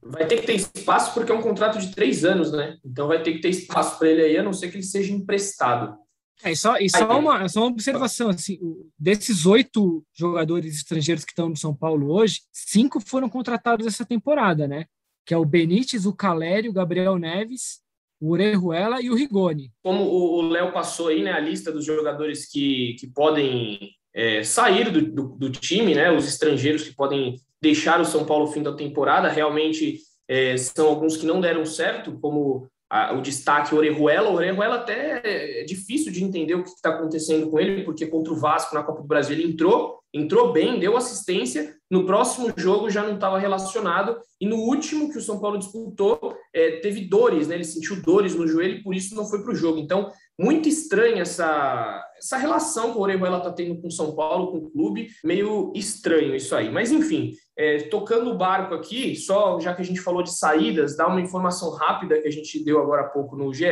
[0.03, 2.79] Vai ter que ter espaço porque é um contrato de três anos, né?
[2.85, 5.13] Então vai ter que ter espaço para ele aí, a não ser que ele seja
[5.13, 5.95] emprestado.
[6.43, 8.59] É, e só, e só, uma, só uma observação, assim,
[8.99, 14.67] desses oito jogadores estrangeiros que estão no São Paulo hoje, cinco foram contratados essa temporada,
[14.67, 14.87] né?
[15.31, 17.83] Que é o Benítez, o Caleri, o Gabriel Neves,
[18.21, 19.71] o Orejuela e o Rigoni.
[19.81, 23.79] Como o Léo passou aí, né, a lista dos jogadores que, que podem
[24.13, 28.47] é, sair do, do, do, time, né, os estrangeiros que podem deixar o São Paulo
[28.47, 32.69] no fim da temporada, realmente é, são alguns que não deram certo, como
[33.17, 34.31] o destaque Orejuela.
[34.31, 38.33] O Orejuela até é difícil de entender o que está acontecendo com ele, porque contra
[38.33, 42.91] o Vasco na Copa do Brasil ele entrou, entrou bem, deu assistência, no próximo jogo
[42.91, 47.47] já não estava relacionado, e no último que o São Paulo disputou, é, teve dores,
[47.47, 47.55] né?
[47.55, 49.79] ele sentiu dores no joelho e por isso não foi para o jogo.
[49.79, 54.51] Então, muito estranha essa, essa relação que o Orejuela está tendo com o São Paulo,
[54.51, 56.71] com o clube, meio estranho isso aí.
[56.71, 60.97] Mas enfim, é, tocando o barco aqui, só já que a gente falou de saídas,
[60.97, 63.67] dá uma informação rápida que a gente deu agora há pouco no GE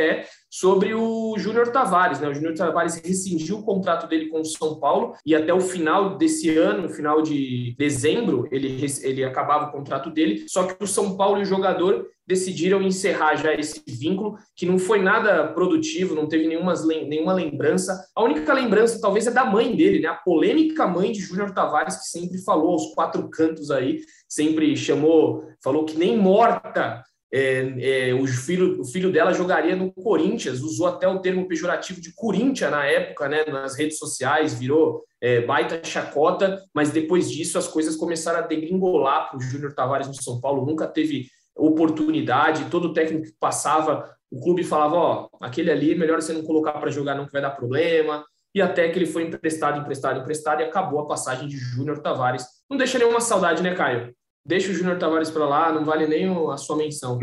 [0.47, 2.19] sobre o Júnior Tavares.
[2.19, 2.29] Né?
[2.29, 6.19] O Júnior Tavares rescindiu o contrato dele com o São Paulo e até o final
[6.19, 10.45] desse ano, no final de dezembro, ele, ele acabava o contrato dele.
[10.47, 14.77] Só que o São Paulo e o jogador decidiram encerrar já esse vínculo, que não
[14.77, 16.75] foi nada produtivo, não teve nenhuma,
[17.07, 17.99] nenhuma lembrança.
[18.15, 20.09] A única lembrança, talvez, é da mãe dele, né?
[20.09, 23.78] A polêmica mãe de Júnior Tavares, que sempre falou aos quatro cantos aí,
[24.27, 29.93] sempre chamou, falou que nem morta é, é, o, filho, o filho dela jogaria no
[29.93, 35.03] Corinthians, usou até o termo pejorativo de Corinthians na época, né, nas redes sociais, virou
[35.21, 40.07] é, baita chacota, mas depois disso as coisas começaram a degringolar para o Júnior Tavares
[40.07, 45.71] no São Paulo, nunca teve oportunidade, todo técnico que passava, o clube falava, ó, aquele
[45.71, 48.23] ali, melhor você não colocar para jogar não que vai dar problema,
[48.55, 52.43] e até que ele foi emprestado, emprestado, emprestado, e acabou a passagem de Júnior Tavares.
[52.69, 54.15] Não deixa nenhuma saudade, né, Caio?
[54.45, 57.19] Deixa o Júnior Tavares para lá, não vale nem a sua menção.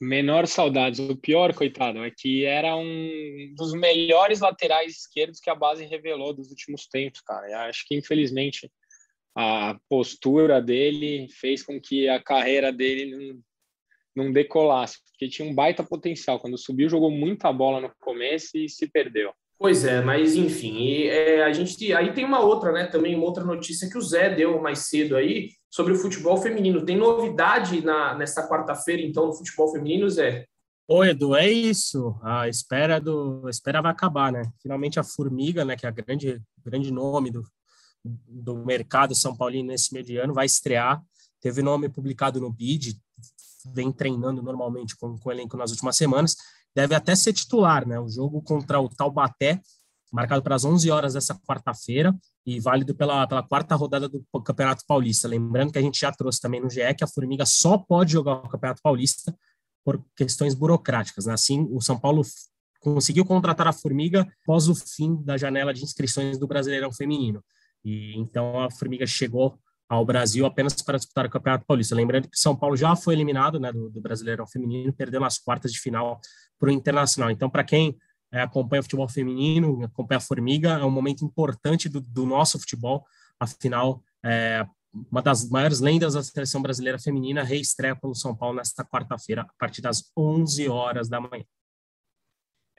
[0.00, 0.98] Menor saudades.
[0.98, 6.32] O pior, coitado, é que era um dos melhores laterais esquerdos que a base revelou
[6.32, 7.50] dos últimos tempos, cara.
[7.50, 8.70] Eu acho que, infelizmente,
[9.36, 13.40] a postura dele fez com que a carreira dele não
[14.14, 16.38] não decolasse, porque tinha um baita potencial.
[16.38, 19.32] Quando subiu, jogou muita bola no começo e se perdeu.
[19.60, 22.86] Pois é, mas enfim, e, é, a gente aí tem uma outra, né?
[22.86, 26.82] Também uma outra notícia que o Zé deu mais cedo aí sobre o futebol feminino.
[26.82, 30.46] Tem novidade na nesta quarta-feira, então, no futebol feminino, Zé?
[30.88, 32.18] Oi, Edu, é isso.
[32.22, 34.50] A espera do a espera vai acabar, né?
[34.62, 37.44] Finalmente a Formiga, né, que é a grande grande nome do,
[38.02, 41.02] do mercado São Paulino nesse mediano, vai estrear.
[41.38, 42.98] Teve nome publicado no BID,
[43.74, 46.34] vem treinando normalmente com, com o elenco nas últimas semanas,
[46.74, 47.98] deve até ser titular, né?
[47.98, 49.60] O jogo contra o Taubaté,
[50.12, 54.84] marcado para as 11 horas dessa quarta-feira e válido pela, pela quarta rodada do Campeonato
[54.86, 55.28] Paulista.
[55.28, 58.34] Lembrando que a gente já trouxe também no GE que a Formiga só pode jogar
[58.34, 59.34] o Campeonato Paulista
[59.84, 61.26] por questões burocráticas.
[61.26, 61.32] Né?
[61.32, 62.22] Assim, o São Paulo
[62.80, 67.44] conseguiu contratar a Formiga após o fim da janela de inscrições do Brasileirão Feminino.
[67.84, 69.58] E então a Formiga chegou
[69.90, 71.96] ao Brasil apenas para disputar o Campeonato Paulista.
[71.96, 75.72] Lembrando que São Paulo já foi eliminado né, do, do Brasileirão Feminino, perdeu nas quartas
[75.72, 76.20] de final
[76.60, 77.28] para o Internacional.
[77.28, 77.98] Então, para quem
[78.32, 82.56] é, acompanha o futebol feminino, acompanha a Formiga, é um momento importante do, do nosso
[82.60, 83.04] futebol.
[83.40, 84.64] Afinal, é,
[85.10, 89.52] uma das maiores lendas da seleção brasileira feminina reestreia pelo São Paulo nesta quarta-feira, a
[89.58, 91.44] partir das 11 horas da manhã.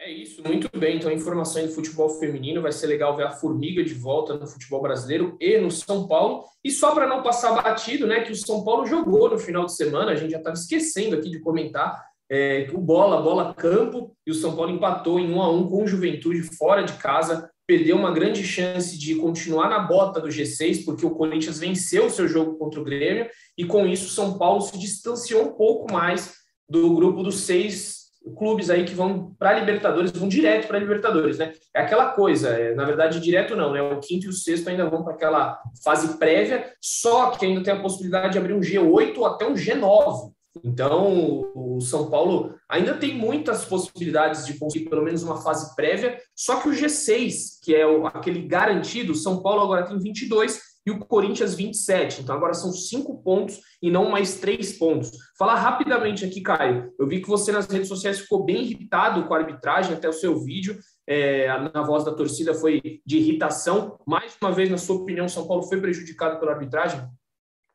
[0.04, 0.98] É isso, muito bem.
[0.98, 2.60] Então, informações do futebol feminino.
[2.60, 6.44] Vai ser legal ver a Formiga de volta no futebol brasileiro e no São Paulo.
[6.64, 9.76] E só para não passar batido, né, que o São Paulo jogou no final de
[9.76, 14.32] semana, a gente já estava esquecendo aqui de comentar, é, o bola, bola campo, e
[14.32, 17.52] o São Paulo empatou em 1 a 1 com o Juventude fora de casa.
[17.68, 22.10] Perdeu uma grande chance de continuar na bota do G6, porque o Corinthians venceu o
[22.10, 25.94] seu jogo contra o Grêmio, e com isso o São Paulo se distanciou um pouco
[25.94, 26.34] mais
[26.68, 28.01] do grupo dos seis
[28.36, 31.54] clubes aí que vão para a Libertadores, vão direto para a Libertadores, né?
[31.74, 33.82] É aquela coisa, é, na verdade, direto não, né?
[33.82, 37.74] O quinto e o sexto ainda vão para aquela fase prévia, só que ainda tem
[37.74, 40.32] a possibilidade de abrir um G8 ou até um G9.
[40.64, 46.20] Então, o São Paulo ainda tem muitas possibilidades de conseguir pelo menos uma fase prévia,
[46.36, 50.92] só que o G6, que é o, aquele garantido, São Paulo agora tem 22 e
[50.92, 52.22] o Corinthians 27.
[52.22, 55.12] Então agora são cinco pontos e não mais três pontos.
[55.38, 56.92] Falar rapidamente aqui, Caio.
[57.00, 60.14] Eu vi que você nas redes sociais ficou bem irritado com a arbitragem, até o
[60.14, 60.78] seu vídeo.
[61.08, 64.00] É, na voz da torcida foi de irritação.
[64.08, 67.02] Mais uma vez, na sua opinião, São Paulo foi prejudicado pela arbitragem?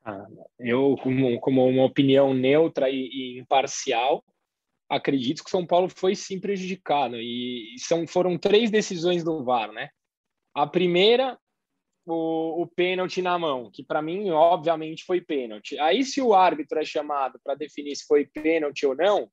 [0.03, 0.25] Ah,
[0.59, 4.23] eu, como, como uma opinião neutra e, e imparcial,
[4.89, 7.17] acredito que São Paulo foi sim prejudicado.
[7.17, 9.89] E são, foram três decisões do VAR, né?
[10.55, 11.37] A primeira
[12.07, 15.77] o, o pênalti na mão, que para mim, obviamente, foi pênalti.
[15.79, 19.29] Aí, se o árbitro é chamado para definir se foi pênalti ou não,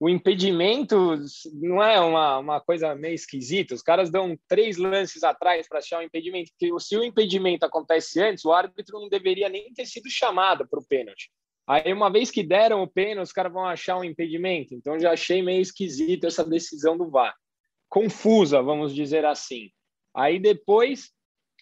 [0.00, 1.16] o impedimento
[1.54, 3.74] não é uma, uma coisa meio esquisita.
[3.74, 7.64] Os caras dão três lances atrás para achar o um impedimento, porque se o impedimento
[7.64, 11.30] acontece antes, o árbitro não deveria nem ter sido chamado para o pênalti.
[11.66, 14.74] Aí, uma vez que deram o pênalti, os caras vão achar um impedimento.
[14.74, 17.34] Então, já achei meio esquisito essa decisão do VAR.
[17.88, 19.70] Confusa, vamos dizer assim.
[20.14, 21.13] Aí, depois,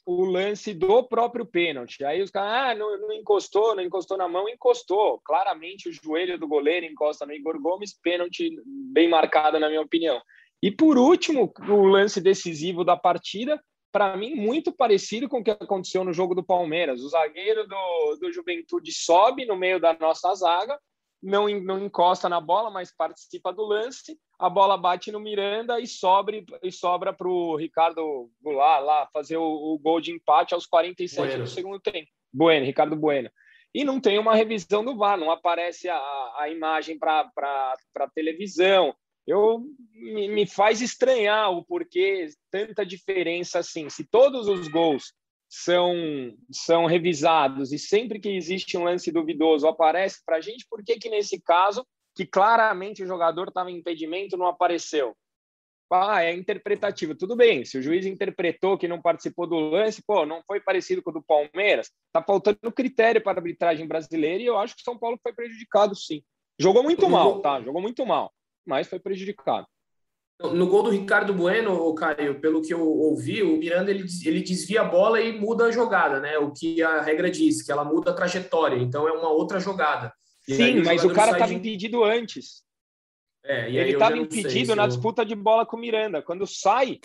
[0.04, 2.04] o lance do próprio pênalti.
[2.04, 5.20] Aí os caras, ah, não, não, encostou, não encostou na mão, encostou.
[5.24, 8.50] Claramente o joelho do goleiro encosta no Igor Gomes, pênalti
[8.92, 10.20] bem marcado, na minha opinião.
[10.62, 15.50] E por último, o lance decisivo da partida, para mim, muito parecido com o que
[15.50, 17.02] aconteceu no jogo do Palmeiras.
[17.02, 20.78] O zagueiro do, do Juventude sobe no meio da nossa zaga,
[21.22, 24.18] não, não encosta na bola, mas participa do lance.
[24.38, 29.36] A bola bate no Miranda e, sobre, e sobra para o Ricardo Goulart lá fazer
[29.36, 31.44] o, o, gol de empate aos 47 bueno.
[31.44, 32.08] do segundo tempo.
[32.32, 33.30] Bueno, Ricardo Bueno.
[33.74, 35.96] E não tem uma revisão do VAR, não aparece a,
[36.38, 37.30] a imagem para
[37.96, 38.94] a televisão.
[39.26, 39.62] Eu
[39.94, 43.88] me, me faz estranhar o porquê tanta diferença assim.
[43.88, 45.14] Se todos os gols
[45.54, 45.94] são,
[46.50, 50.96] são revisados e sempre que existe um lance duvidoso aparece para a gente, por que,
[50.96, 51.86] que nesse caso,
[52.16, 55.14] que claramente o jogador estava em impedimento, não apareceu?
[55.92, 57.14] Ah, é interpretativo.
[57.14, 61.02] Tudo bem, se o juiz interpretou que não participou do lance, pô, não foi parecido
[61.02, 64.80] com o do Palmeiras, tá faltando critério para a arbitragem brasileira e eu acho que
[64.80, 66.22] o São Paulo foi prejudicado, sim.
[66.58, 67.60] Jogou muito mal, tá?
[67.60, 68.32] Jogou muito mal,
[68.64, 69.66] mas foi prejudicado.
[70.50, 74.80] No gol do Ricardo Bueno, Caio, pelo que eu ouvi, o Miranda ele, ele desvia
[74.80, 76.38] a bola e muda a jogada, né?
[76.38, 80.12] O que a regra diz, que ela muda a trajetória, então é uma outra jogada.
[80.48, 81.54] E Sim, mas o cara estava de...
[81.54, 82.62] impedido antes.
[83.44, 84.88] É, ele estava impedido na eu...
[84.88, 86.22] disputa de bola com o Miranda.
[86.22, 86.98] Quando sai,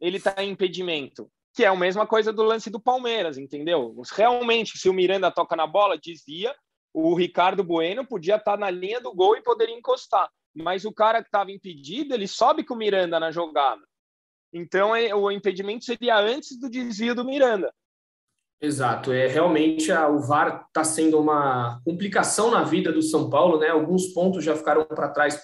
[0.00, 1.30] ele está em impedimento.
[1.54, 3.94] Que é a mesma coisa do lance do Palmeiras, entendeu?
[4.14, 6.54] Realmente, se o Miranda toca na bola, desvia,
[6.94, 10.92] o Ricardo Bueno podia estar tá na linha do gol e poderia encostar mas o
[10.92, 13.82] cara que estava impedido, ele sobe com o Miranda na jogada.
[14.52, 17.72] Então, é, o impedimento seria antes do desvio do Miranda.
[18.60, 23.58] Exato, é realmente a, o VAR está sendo uma complicação na vida do São Paulo,
[23.58, 23.68] né?
[23.68, 25.40] Alguns pontos já ficaram para trás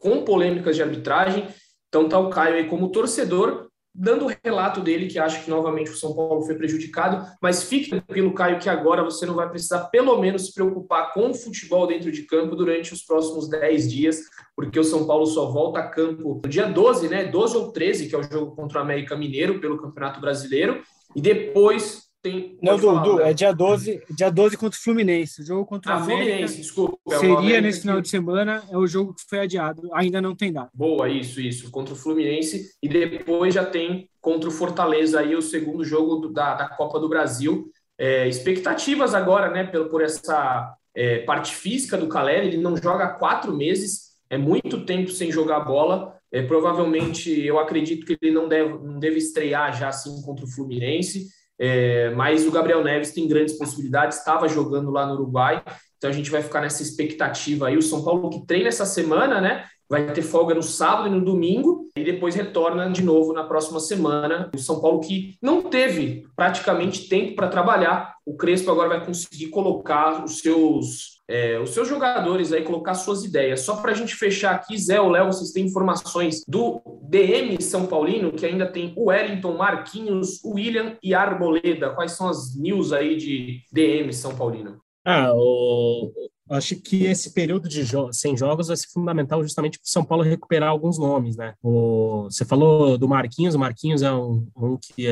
[0.00, 1.48] com polêmicas de arbitragem.
[1.88, 5.90] Então tá o Caio aí como torcedor dando o relato dele, que acha que novamente
[5.90, 9.86] o São Paulo foi prejudicado, mas fique tranquilo, Caio, que agora você não vai precisar
[9.86, 14.20] pelo menos se preocupar com o futebol dentro de campo durante os próximos 10 dias,
[14.56, 17.24] porque o São Paulo só volta a campo no dia 12, né?
[17.24, 20.82] 12 ou 13, que é o jogo contra o América Mineiro pelo Campeonato Brasileiro,
[21.14, 22.56] e depois tem.
[22.62, 25.42] Não, Dudu, é dia 12, dia 12 contra o Fluminense.
[25.42, 26.24] O jogo contra ah, o América.
[26.24, 26.98] Fluminense, desculpa.
[27.10, 29.88] É seria nesse final de semana, é o jogo que foi adiado.
[29.92, 30.70] Ainda não tem data.
[30.72, 31.70] Boa, isso, isso.
[31.70, 32.70] Contra o Fluminense.
[32.82, 37.00] E depois já tem contra o Fortaleza aí o segundo jogo do, da, da Copa
[37.00, 37.68] do Brasil.
[37.98, 42.46] É, expectativas agora, né, por, por essa é, parte física do Caleri.
[42.46, 44.12] Ele não joga há quatro meses.
[44.30, 46.16] É muito tempo sem jogar bola.
[46.30, 50.48] É, provavelmente, eu acredito que ele não deve, não deve estrear já assim contra o
[50.48, 51.28] Fluminense.
[51.64, 55.62] É, mas o Gabriel Neves tem grandes possibilidades, estava jogando lá no Uruguai,
[55.96, 57.76] então a gente vai ficar nessa expectativa aí.
[57.76, 59.64] O São Paulo que treina essa semana, né?
[59.92, 63.78] Vai ter folga no sábado e no domingo e depois retorna de novo na próxima
[63.78, 64.50] semana.
[64.56, 68.14] O São Paulo que não teve praticamente tempo para trabalhar.
[68.24, 73.22] O Crespo agora vai conseguir colocar os seus é, os seus jogadores aí, colocar suas
[73.22, 73.60] ideias.
[73.60, 77.86] Só para a gente fechar aqui, Zé ou Léo, vocês têm informações do DM São
[77.86, 81.90] Paulino, que ainda tem o Wellington, Marquinhos, William e Arboleda.
[81.90, 84.80] Quais são as news aí de DM São Paulino?
[85.04, 86.10] Ah, o,
[86.54, 90.04] acho que esse período de jo sem jogos vai ser fundamental justamente para o São
[90.04, 91.54] Paulo recuperar alguns nomes, né?
[91.62, 95.08] O, você falou do Marquinhos, o Marquinhos é um, um que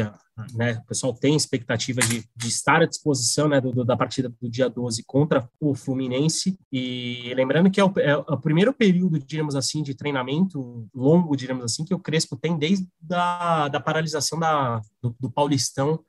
[0.54, 4.32] né, o pessoal tem expectativa de, de estar à disposição né, do, do, da partida
[4.40, 6.58] do dia 12 contra o Fluminense.
[6.72, 11.64] E lembrando que é o, é o, primeiro período, diríamos assim, de treinamento longo, diríamos
[11.64, 16.00] assim, que o Crespo tem desde a da paralisação da, do, do Paulistão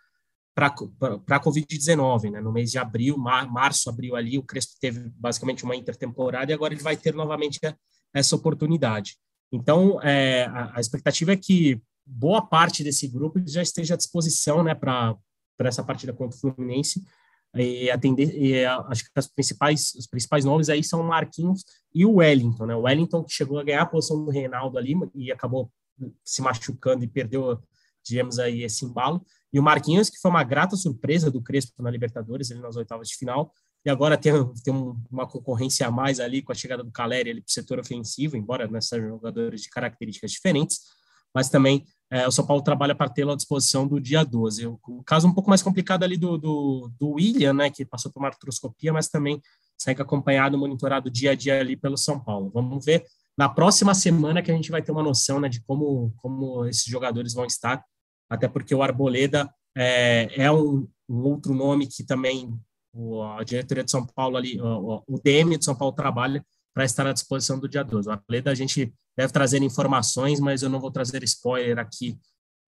[0.54, 2.42] para a Covid-19, né?
[2.42, 6.54] No mês de abril, mar, março, abril ali, o Crespo teve basicamente uma intertemporada e
[6.54, 7.60] agora ele vai ter novamente
[8.14, 9.16] essa oportunidade.
[9.52, 14.64] Então, é, a, a, expectativa é que boa parte desse grupo já esteja à disposição,
[14.64, 15.18] né, para
[15.60, 17.04] essa partida contra o Fluminense.
[17.54, 22.06] E atender, e acho que as principais, os principais nomes aí são o Marquinhos e
[22.06, 22.74] o Wellington, né?
[22.74, 25.70] O Wellington que chegou a ganhar a posição do Reinaldo ali e acabou
[26.24, 27.60] se machucando e perdeu,
[28.06, 29.22] digamos aí, esse embalo.
[29.54, 33.10] E o Marquinhos, que foi uma grata surpresa do Crespo na Libertadores, ele nas oitavas
[33.10, 33.52] de final,
[33.86, 34.34] e agora tem,
[34.64, 34.74] tem
[35.12, 38.68] uma concorrência a mais ali com a chegada do Caleri para o setor ofensivo, embora
[38.68, 40.80] nessas jogadores de características diferentes,
[41.34, 44.68] mas também é, o São Paulo trabalha para tê-lo à disposição do dia 12.
[44.68, 48.20] O caso um pouco mais complicado ali do, do, do William, né, que passou por
[48.20, 49.42] uma artroscopia, mas também
[49.78, 52.52] segue acompanhado, monitorado dia a dia ali pelo São Paulo.
[52.54, 53.06] Vamos ver
[53.38, 56.86] na próxima semana que a gente vai ter uma noção né, de como, como esses
[56.86, 57.84] jogadores vão estar
[58.32, 62.58] até porque o Arboleda é, é um, um, outro nome que também
[62.94, 66.42] o, a diretoria de São Paulo ali, o, o DM de São Paulo trabalha
[66.74, 68.08] para estar à disposição do dia 12.
[68.08, 72.18] O Arboleda a gente deve trazer informações, mas eu não vou trazer spoiler aqui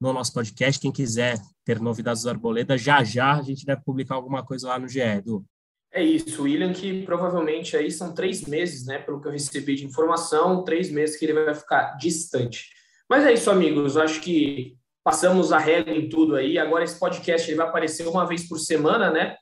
[0.01, 0.81] no nosso podcast.
[0.81, 4.77] Quem quiser ter novidades do Arboleda, já já a gente deve publicar alguma coisa lá
[4.77, 5.45] no GE, Edu.
[5.93, 8.99] É isso, William, que provavelmente aí são três meses, né?
[8.99, 12.67] Pelo que eu recebi de informação, três meses que ele vai ficar distante.
[13.09, 13.95] Mas é isso, amigos.
[13.95, 16.57] Acho que passamos a regra em tudo aí.
[16.57, 19.35] Agora esse podcast ele vai aparecer uma vez por semana, né?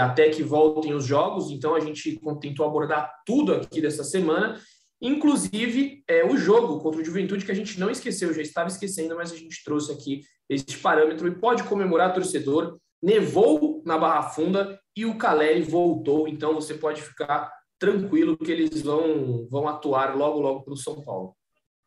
[0.00, 1.50] até que voltem os jogos.
[1.50, 4.60] Então a gente tentou abordar tudo aqui dessa semana,
[5.00, 9.14] inclusive é, o jogo contra o Juventude, que a gente não esqueceu, já estava esquecendo,
[9.14, 12.78] mas a gente trouxe aqui este parâmetro e pode comemorar torcedor.
[13.00, 18.82] Nevou na Barra Funda e o Caleri voltou, então você pode ficar tranquilo que eles
[18.82, 21.36] vão, vão atuar logo, logo pelo São Paulo.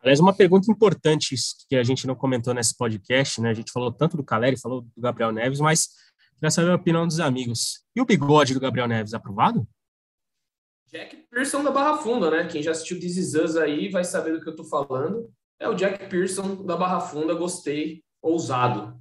[0.02, 1.36] Aliás, uma pergunta importante
[1.70, 3.52] que a gente não comentou nesse podcast, né?
[3.52, 5.90] A gente falou tanto do Caleri, falou do Gabriel Neves, mas
[6.36, 7.84] queria saber a opinião dos amigos.
[7.96, 9.68] E o bigode do Gabriel Neves, aprovado?
[10.92, 12.48] Jack Pearson da Barra Funda, né?
[12.48, 15.32] Quem já assistiu This Is Us aí vai saber do que eu tô falando.
[15.60, 19.00] É o Jack Pearson da Barra Funda, gostei, ousado.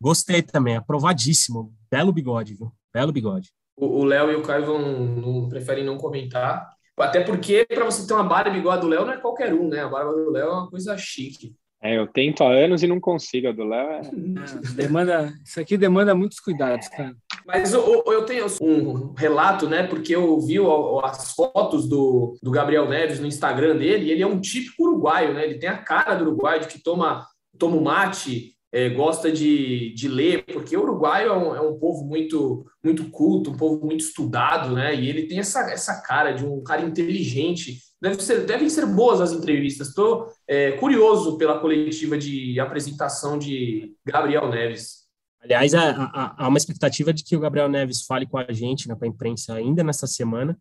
[0.00, 1.74] Gostei também, aprovadíssimo.
[1.90, 2.70] Belo bigode, viu?
[2.92, 3.50] Belo bigode.
[3.76, 6.76] O Léo e o Caio vão, não, preferem não comentar.
[6.98, 9.68] Até porque, para você ter uma barba igual a do Léo, não é qualquer um,
[9.68, 9.80] né?
[9.80, 11.54] A barba do Léo é uma coisa chique.
[11.80, 13.48] É, eu tento há anos e não consigo.
[13.48, 14.00] A do Léo é...
[14.00, 17.14] é demanda, isso aqui demanda muitos cuidados, cara.
[17.46, 19.84] Mas eu, eu, tenho um relato, né?
[19.86, 20.56] Porque eu vi
[21.04, 25.32] as fotos do, do Gabriel Neves no Instagram dele, e ele é um típico uruguaio,
[25.34, 25.44] né?
[25.44, 27.26] Ele tem a cara do uruguaio, de que toma,
[27.58, 32.04] toma mate, é, gosta de, de ler, porque o uruguaio é um, é um, povo
[32.04, 34.94] muito muito culto, um povo muito estudado, né?
[34.94, 37.78] E ele tem essa, essa cara de um cara inteligente.
[38.00, 39.88] Deve ser, devem ser boas as entrevistas.
[39.88, 45.08] Estou é, curioso pela coletiva de apresentação de Gabriel Neves.
[45.40, 48.94] Aliás, há, há, uma expectativa de que o Gabriel Neves fale com a gente, né,
[48.94, 50.58] com a imprensa, ainda nessa semana.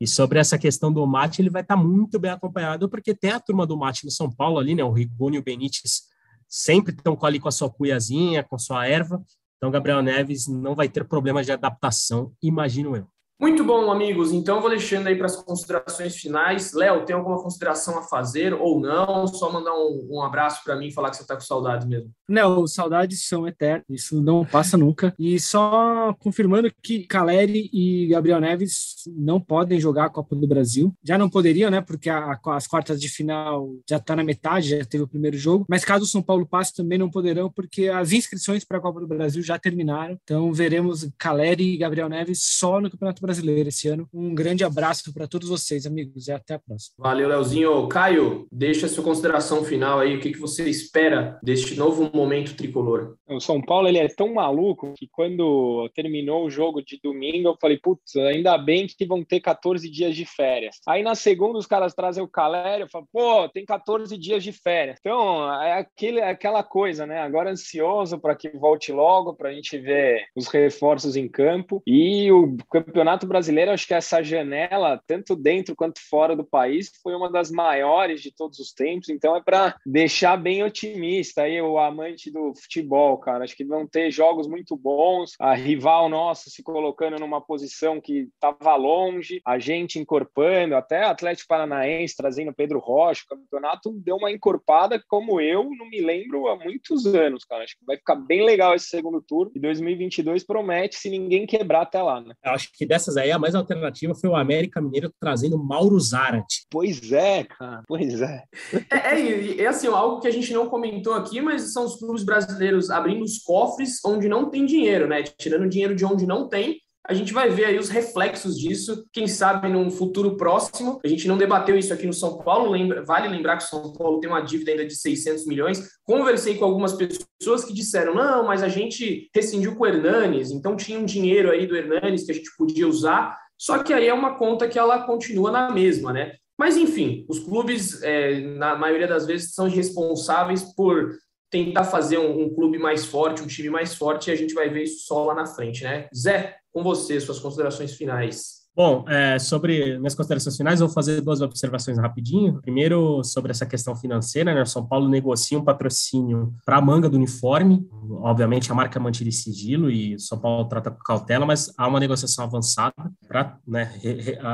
[0.00, 3.40] E sobre essa questão do mate, ele vai estar muito bem acompanhado, porque tem a
[3.40, 4.82] turma do mate no São Paulo ali, né?
[4.82, 6.04] O Rigoni e o Benítez
[6.50, 9.22] sempre estão ali com a sua cuiazinha, com a sua erva.
[9.56, 13.06] Então, Gabriel Neves não vai ter problemas de adaptação, imagino eu.
[13.40, 14.32] Muito bom, amigos.
[14.32, 16.74] Então, vou deixando aí para as considerações finais.
[16.74, 19.26] Léo, tem alguma consideração a fazer ou não?
[19.26, 22.10] Só mandar um, um abraço para mim e falar que você está com saudades mesmo.
[22.28, 25.14] Não, saudades são eternas, isso não passa nunca.
[25.18, 30.94] E só confirmando que Caleri e Gabriel Neves não podem jogar a Copa do Brasil.
[31.02, 31.80] Já não poderiam, né?
[31.80, 35.38] Porque a, a, as quartas de final já está na metade, já teve o primeiro
[35.38, 35.64] jogo.
[35.66, 39.00] Mas caso o São Paulo passe, também não poderão, porque as inscrições para a Copa
[39.00, 40.18] do Brasil já terminaram.
[40.22, 44.08] Então veremos Caleri e Gabriel Neves só no Campeonato Brasileiro brasileiro esse ano.
[44.12, 46.94] Um grande abraço para todos vocês, amigos, e até a próxima.
[46.98, 47.86] Valeu, Leozinho.
[47.88, 50.16] Caio, deixa a sua consideração final aí.
[50.16, 53.14] O que, que você espera deste novo momento tricolor?
[53.28, 57.56] O São Paulo ele é tão maluco que quando terminou o jogo de domingo, eu
[57.60, 60.76] falei, putz, ainda bem que vão ter 14 dias de férias.
[60.86, 64.52] Aí na segunda os caras trazem o Calério, eu falo, pô, tem 14 dias de
[64.52, 64.96] férias.
[64.98, 67.20] Então, é aquele, é aquela coisa, né?
[67.20, 71.82] Agora ansioso para que volte logo, para a gente ver os reforços em campo.
[71.86, 76.90] E o campeonato Campeonato Brasileiro, acho que essa janela, tanto dentro quanto fora do país,
[77.02, 79.08] foi uma das maiores de todos os tempos.
[79.08, 83.44] Então é para deixar bem otimista aí o amante do futebol, cara.
[83.44, 85.32] Acho que vão ter jogos muito bons.
[85.38, 91.48] A rival nossa se colocando numa posição que estava longe, a gente encorpando, até Atlético
[91.48, 93.24] Paranaense trazendo Pedro Rocha.
[93.24, 97.64] O campeonato deu uma encorpada como eu não me lembro há muitos anos, cara.
[97.64, 99.52] Acho que vai ficar bem legal esse segundo turno.
[99.54, 102.34] E 2022 promete se ninguém quebrar até lá, né?
[102.44, 106.66] Acho que dessas aí, a mais alternativa foi o América Mineiro trazendo Mauro Zarate.
[106.70, 108.44] Pois é, cara, pois é.
[108.90, 112.22] É, é, é assim, algo que a gente não comentou aqui, mas são os clubes
[112.22, 115.22] brasileiros abrindo os cofres onde não tem dinheiro, né?
[115.22, 119.26] Tirando dinheiro de onde não tem a gente vai ver aí os reflexos disso, quem
[119.26, 121.00] sabe num futuro próximo.
[121.04, 123.92] A gente não debateu isso aqui no São Paulo, lembra, vale lembrar que o São
[123.92, 125.88] Paulo tem uma dívida ainda de 600 milhões.
[126.04, 130.76] Conversei com algumas pessoas que disseram: não, mas a gente rescindiu com o Hernanes, então
[130.76, 134.14] tinha um dinheiro aí do Hernanes que a gente podia usar, só que aí é
[134.14, 136.34] uma conta que ela continua na mesma, né?
[136.58, 141.10] Mas, enfim, os clubes, é, na maioria das vezes, são responsáveis por
[141.50, 144.68] tentar fazer um, um, clube mais forte, um time mais forte, e a gente vai
[144.68, 146.06] ver isso só lá na frente, né?
[146.14, 148.59] Zé, com você, suas considerações finais.
[148.82, 152.62] Bom, é, sobre minhas considerações finais, vou fazer duas observações rapidinho.
[152.62, 154.64] Primeiro, sobre essa questão financeira, né?
[154.64, 157.86] São Paulo negocia um patrocínio para a manga do uniforme.
[158.22, 162.42] Obviamente, a marca mantém sigilo e São Paulo trata com cautela, mas há uma negociação
[162.42, 162.94] avançada
[163.28, 163.92] para né,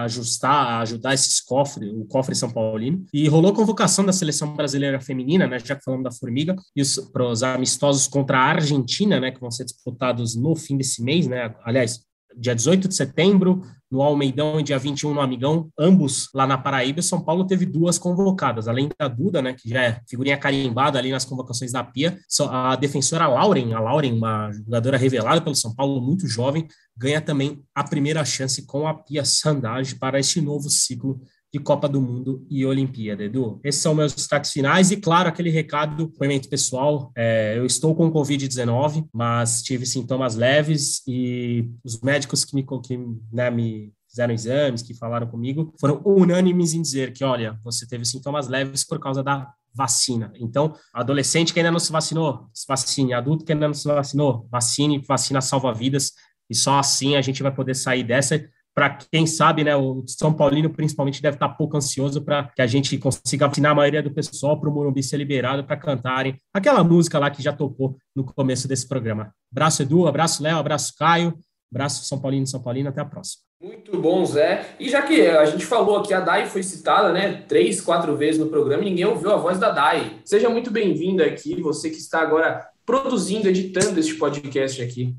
[0.03, 3.05] ajustar, ajudar esses cofres, o cofre São Paulino.
[3.15, 5.61] E rolou convocação da seleção brasileira feminina, né?
[5.61, 9.31] Já que falamos da Formiga, e para os amistosos contra a Argentina, né?
[9.31, 11.55] Que vão ser disputados no fim desse mês, né?
[11.63, 12.05] Aliás,
[12.37, 17.03] dia 18 de setembro, no Almeidão e dia 21 no Amigão, ambos lá na Paraíba.
[17.03, 21.11] São Paulo teve duas convocadas, além da Duda, né, que já é figurinha carimbada ali
[21.11, 22.19] nas convocações da Pia,
[22.51, 26.67] a defensora Lauren, a Lauren, uma jogadora revelada pelo São Paulo, muito jovem,
[26.97, 31.21] ganha também a primeira chance com a Pia Sandage para este novo ciclo
[31.53, 33.61] de Copa do Mundo e Olimpíada, Edu.
[33.65, 37.13] Esses são meus destaques finais e, claro, aquele recado, depoimento pessoal.
[37.17, 42.99] É, eu estou com Covid-19, mas tive sintomas leves e os médicos que me, que,
[43.33, 48.05] né, me fizeram exames, que falaram comigo, foram unânimes em dizer que, olha, você teve
[48.05, 50.33] sintomas leves por causa da vacina.
[50.37, 53.13] Então, adolescente que ainda não se vacinou, se vacine.
[53.13, 56.13] Adulto que ainda não se vacinou, vacine, vacina salva vidas.
[56.49, 58.43] E só assim a gente vai poder sair dessa
[58.77, 62.67] para quem sabe, né, o São Paulino principalmente deve estar pouco ansioso para que a
[62.67, 66.85] gente consiga vacinar a maioria do pessoal para o Morumbi ser liberado para cantarem aquela
[66.85, 69.33] música lá que já tocou no começo desse programa.
[69.51, 71.39] Abraço Edu, abraço Léo, abraço Caio,
[71.73, 73.47] abraço São Paulino e São Paulino, até a próxima.
[73.63, 74.77] Muito bom, Zé.
[74.79, 78.39] E já que a gente falou aqui, a Dai foi citada, né, três, quatro vezes
[78.39, 80.21] no programa ninguém ouviu a voz da Dai.
[80.23, 85.15] Seja muito bem-vinda aqui, você que está agora produzindo, editando este podcast aqui.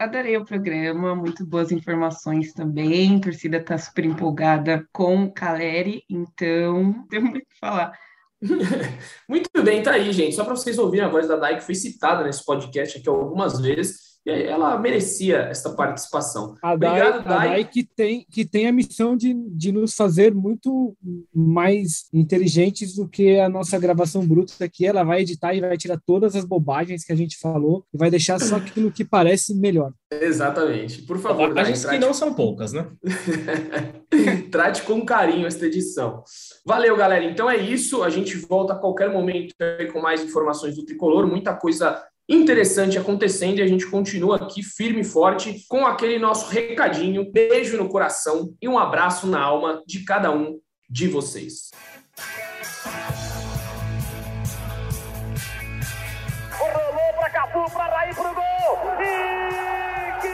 [0.00, 3.16] Adorei o programa, muito boas informações também.
[3.16, 7.96] A torcida está super empolgada com o Caleri, então tem muito o que falar.
[9.28, 10.34] muito bem, tá aí, gente.
[10.34, 13.60] Só para vocês ouvirem a voz da Dai, que foi citada nesse podcast aqui algumas
[13.60, 16.54] vezes ela merecia essa participação.
[16.62, 20.32] A Obrigado, Dai, A Dai que tem, que tem a missão de, de nos fazer
[20.32, 20.96] muito
[21.34, 24.86] mais inteligentes do que a nossa gravação bruta aqui.
[24.86, 28.10] Ela vai editar e vai tirar todas as bobagens que a gente falou e vai
[28.10, 29.92] deixar só aquilo que parece melhor.
[30.10, 31.02] Exatamente.
[31.02, 31.88] Por favor, Dai, trate...
[31.88, 32.86] que não são poucas, né?
[34.50, 36.22] trate com carinho esta edição.
[36.64, 37.24] Valeu, galera.
[37.24, 38.02] Então é isso.
[38.02, 39.54] A gente volta a qualquer momento
[39.92, 41.26] com mais informações do Tricolor.
[41.26, 46.50] Muita coisa interessante acontecendo e a gente continua aqui firme e forte com aquele nosso
[46.50, 50.58] recadinho, beijo no coração e um abraço na alma de cada um
[50.88, 51.70] de vocês.
[56.52, 58.42] Rolou para Capu, para Raí pro gol.
[59.00, 60.28] E que...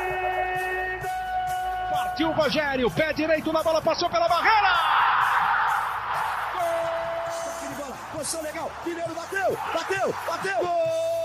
[1.90, 4.74] Partiu o Rogério, pé direito na bola, passou pela barreira.
[7.76, 7.94] Gol!
[8.12, 10.58] Posição legal, Mineiro bateu, bateu, bateu.
[10.60, 11.17] Gol!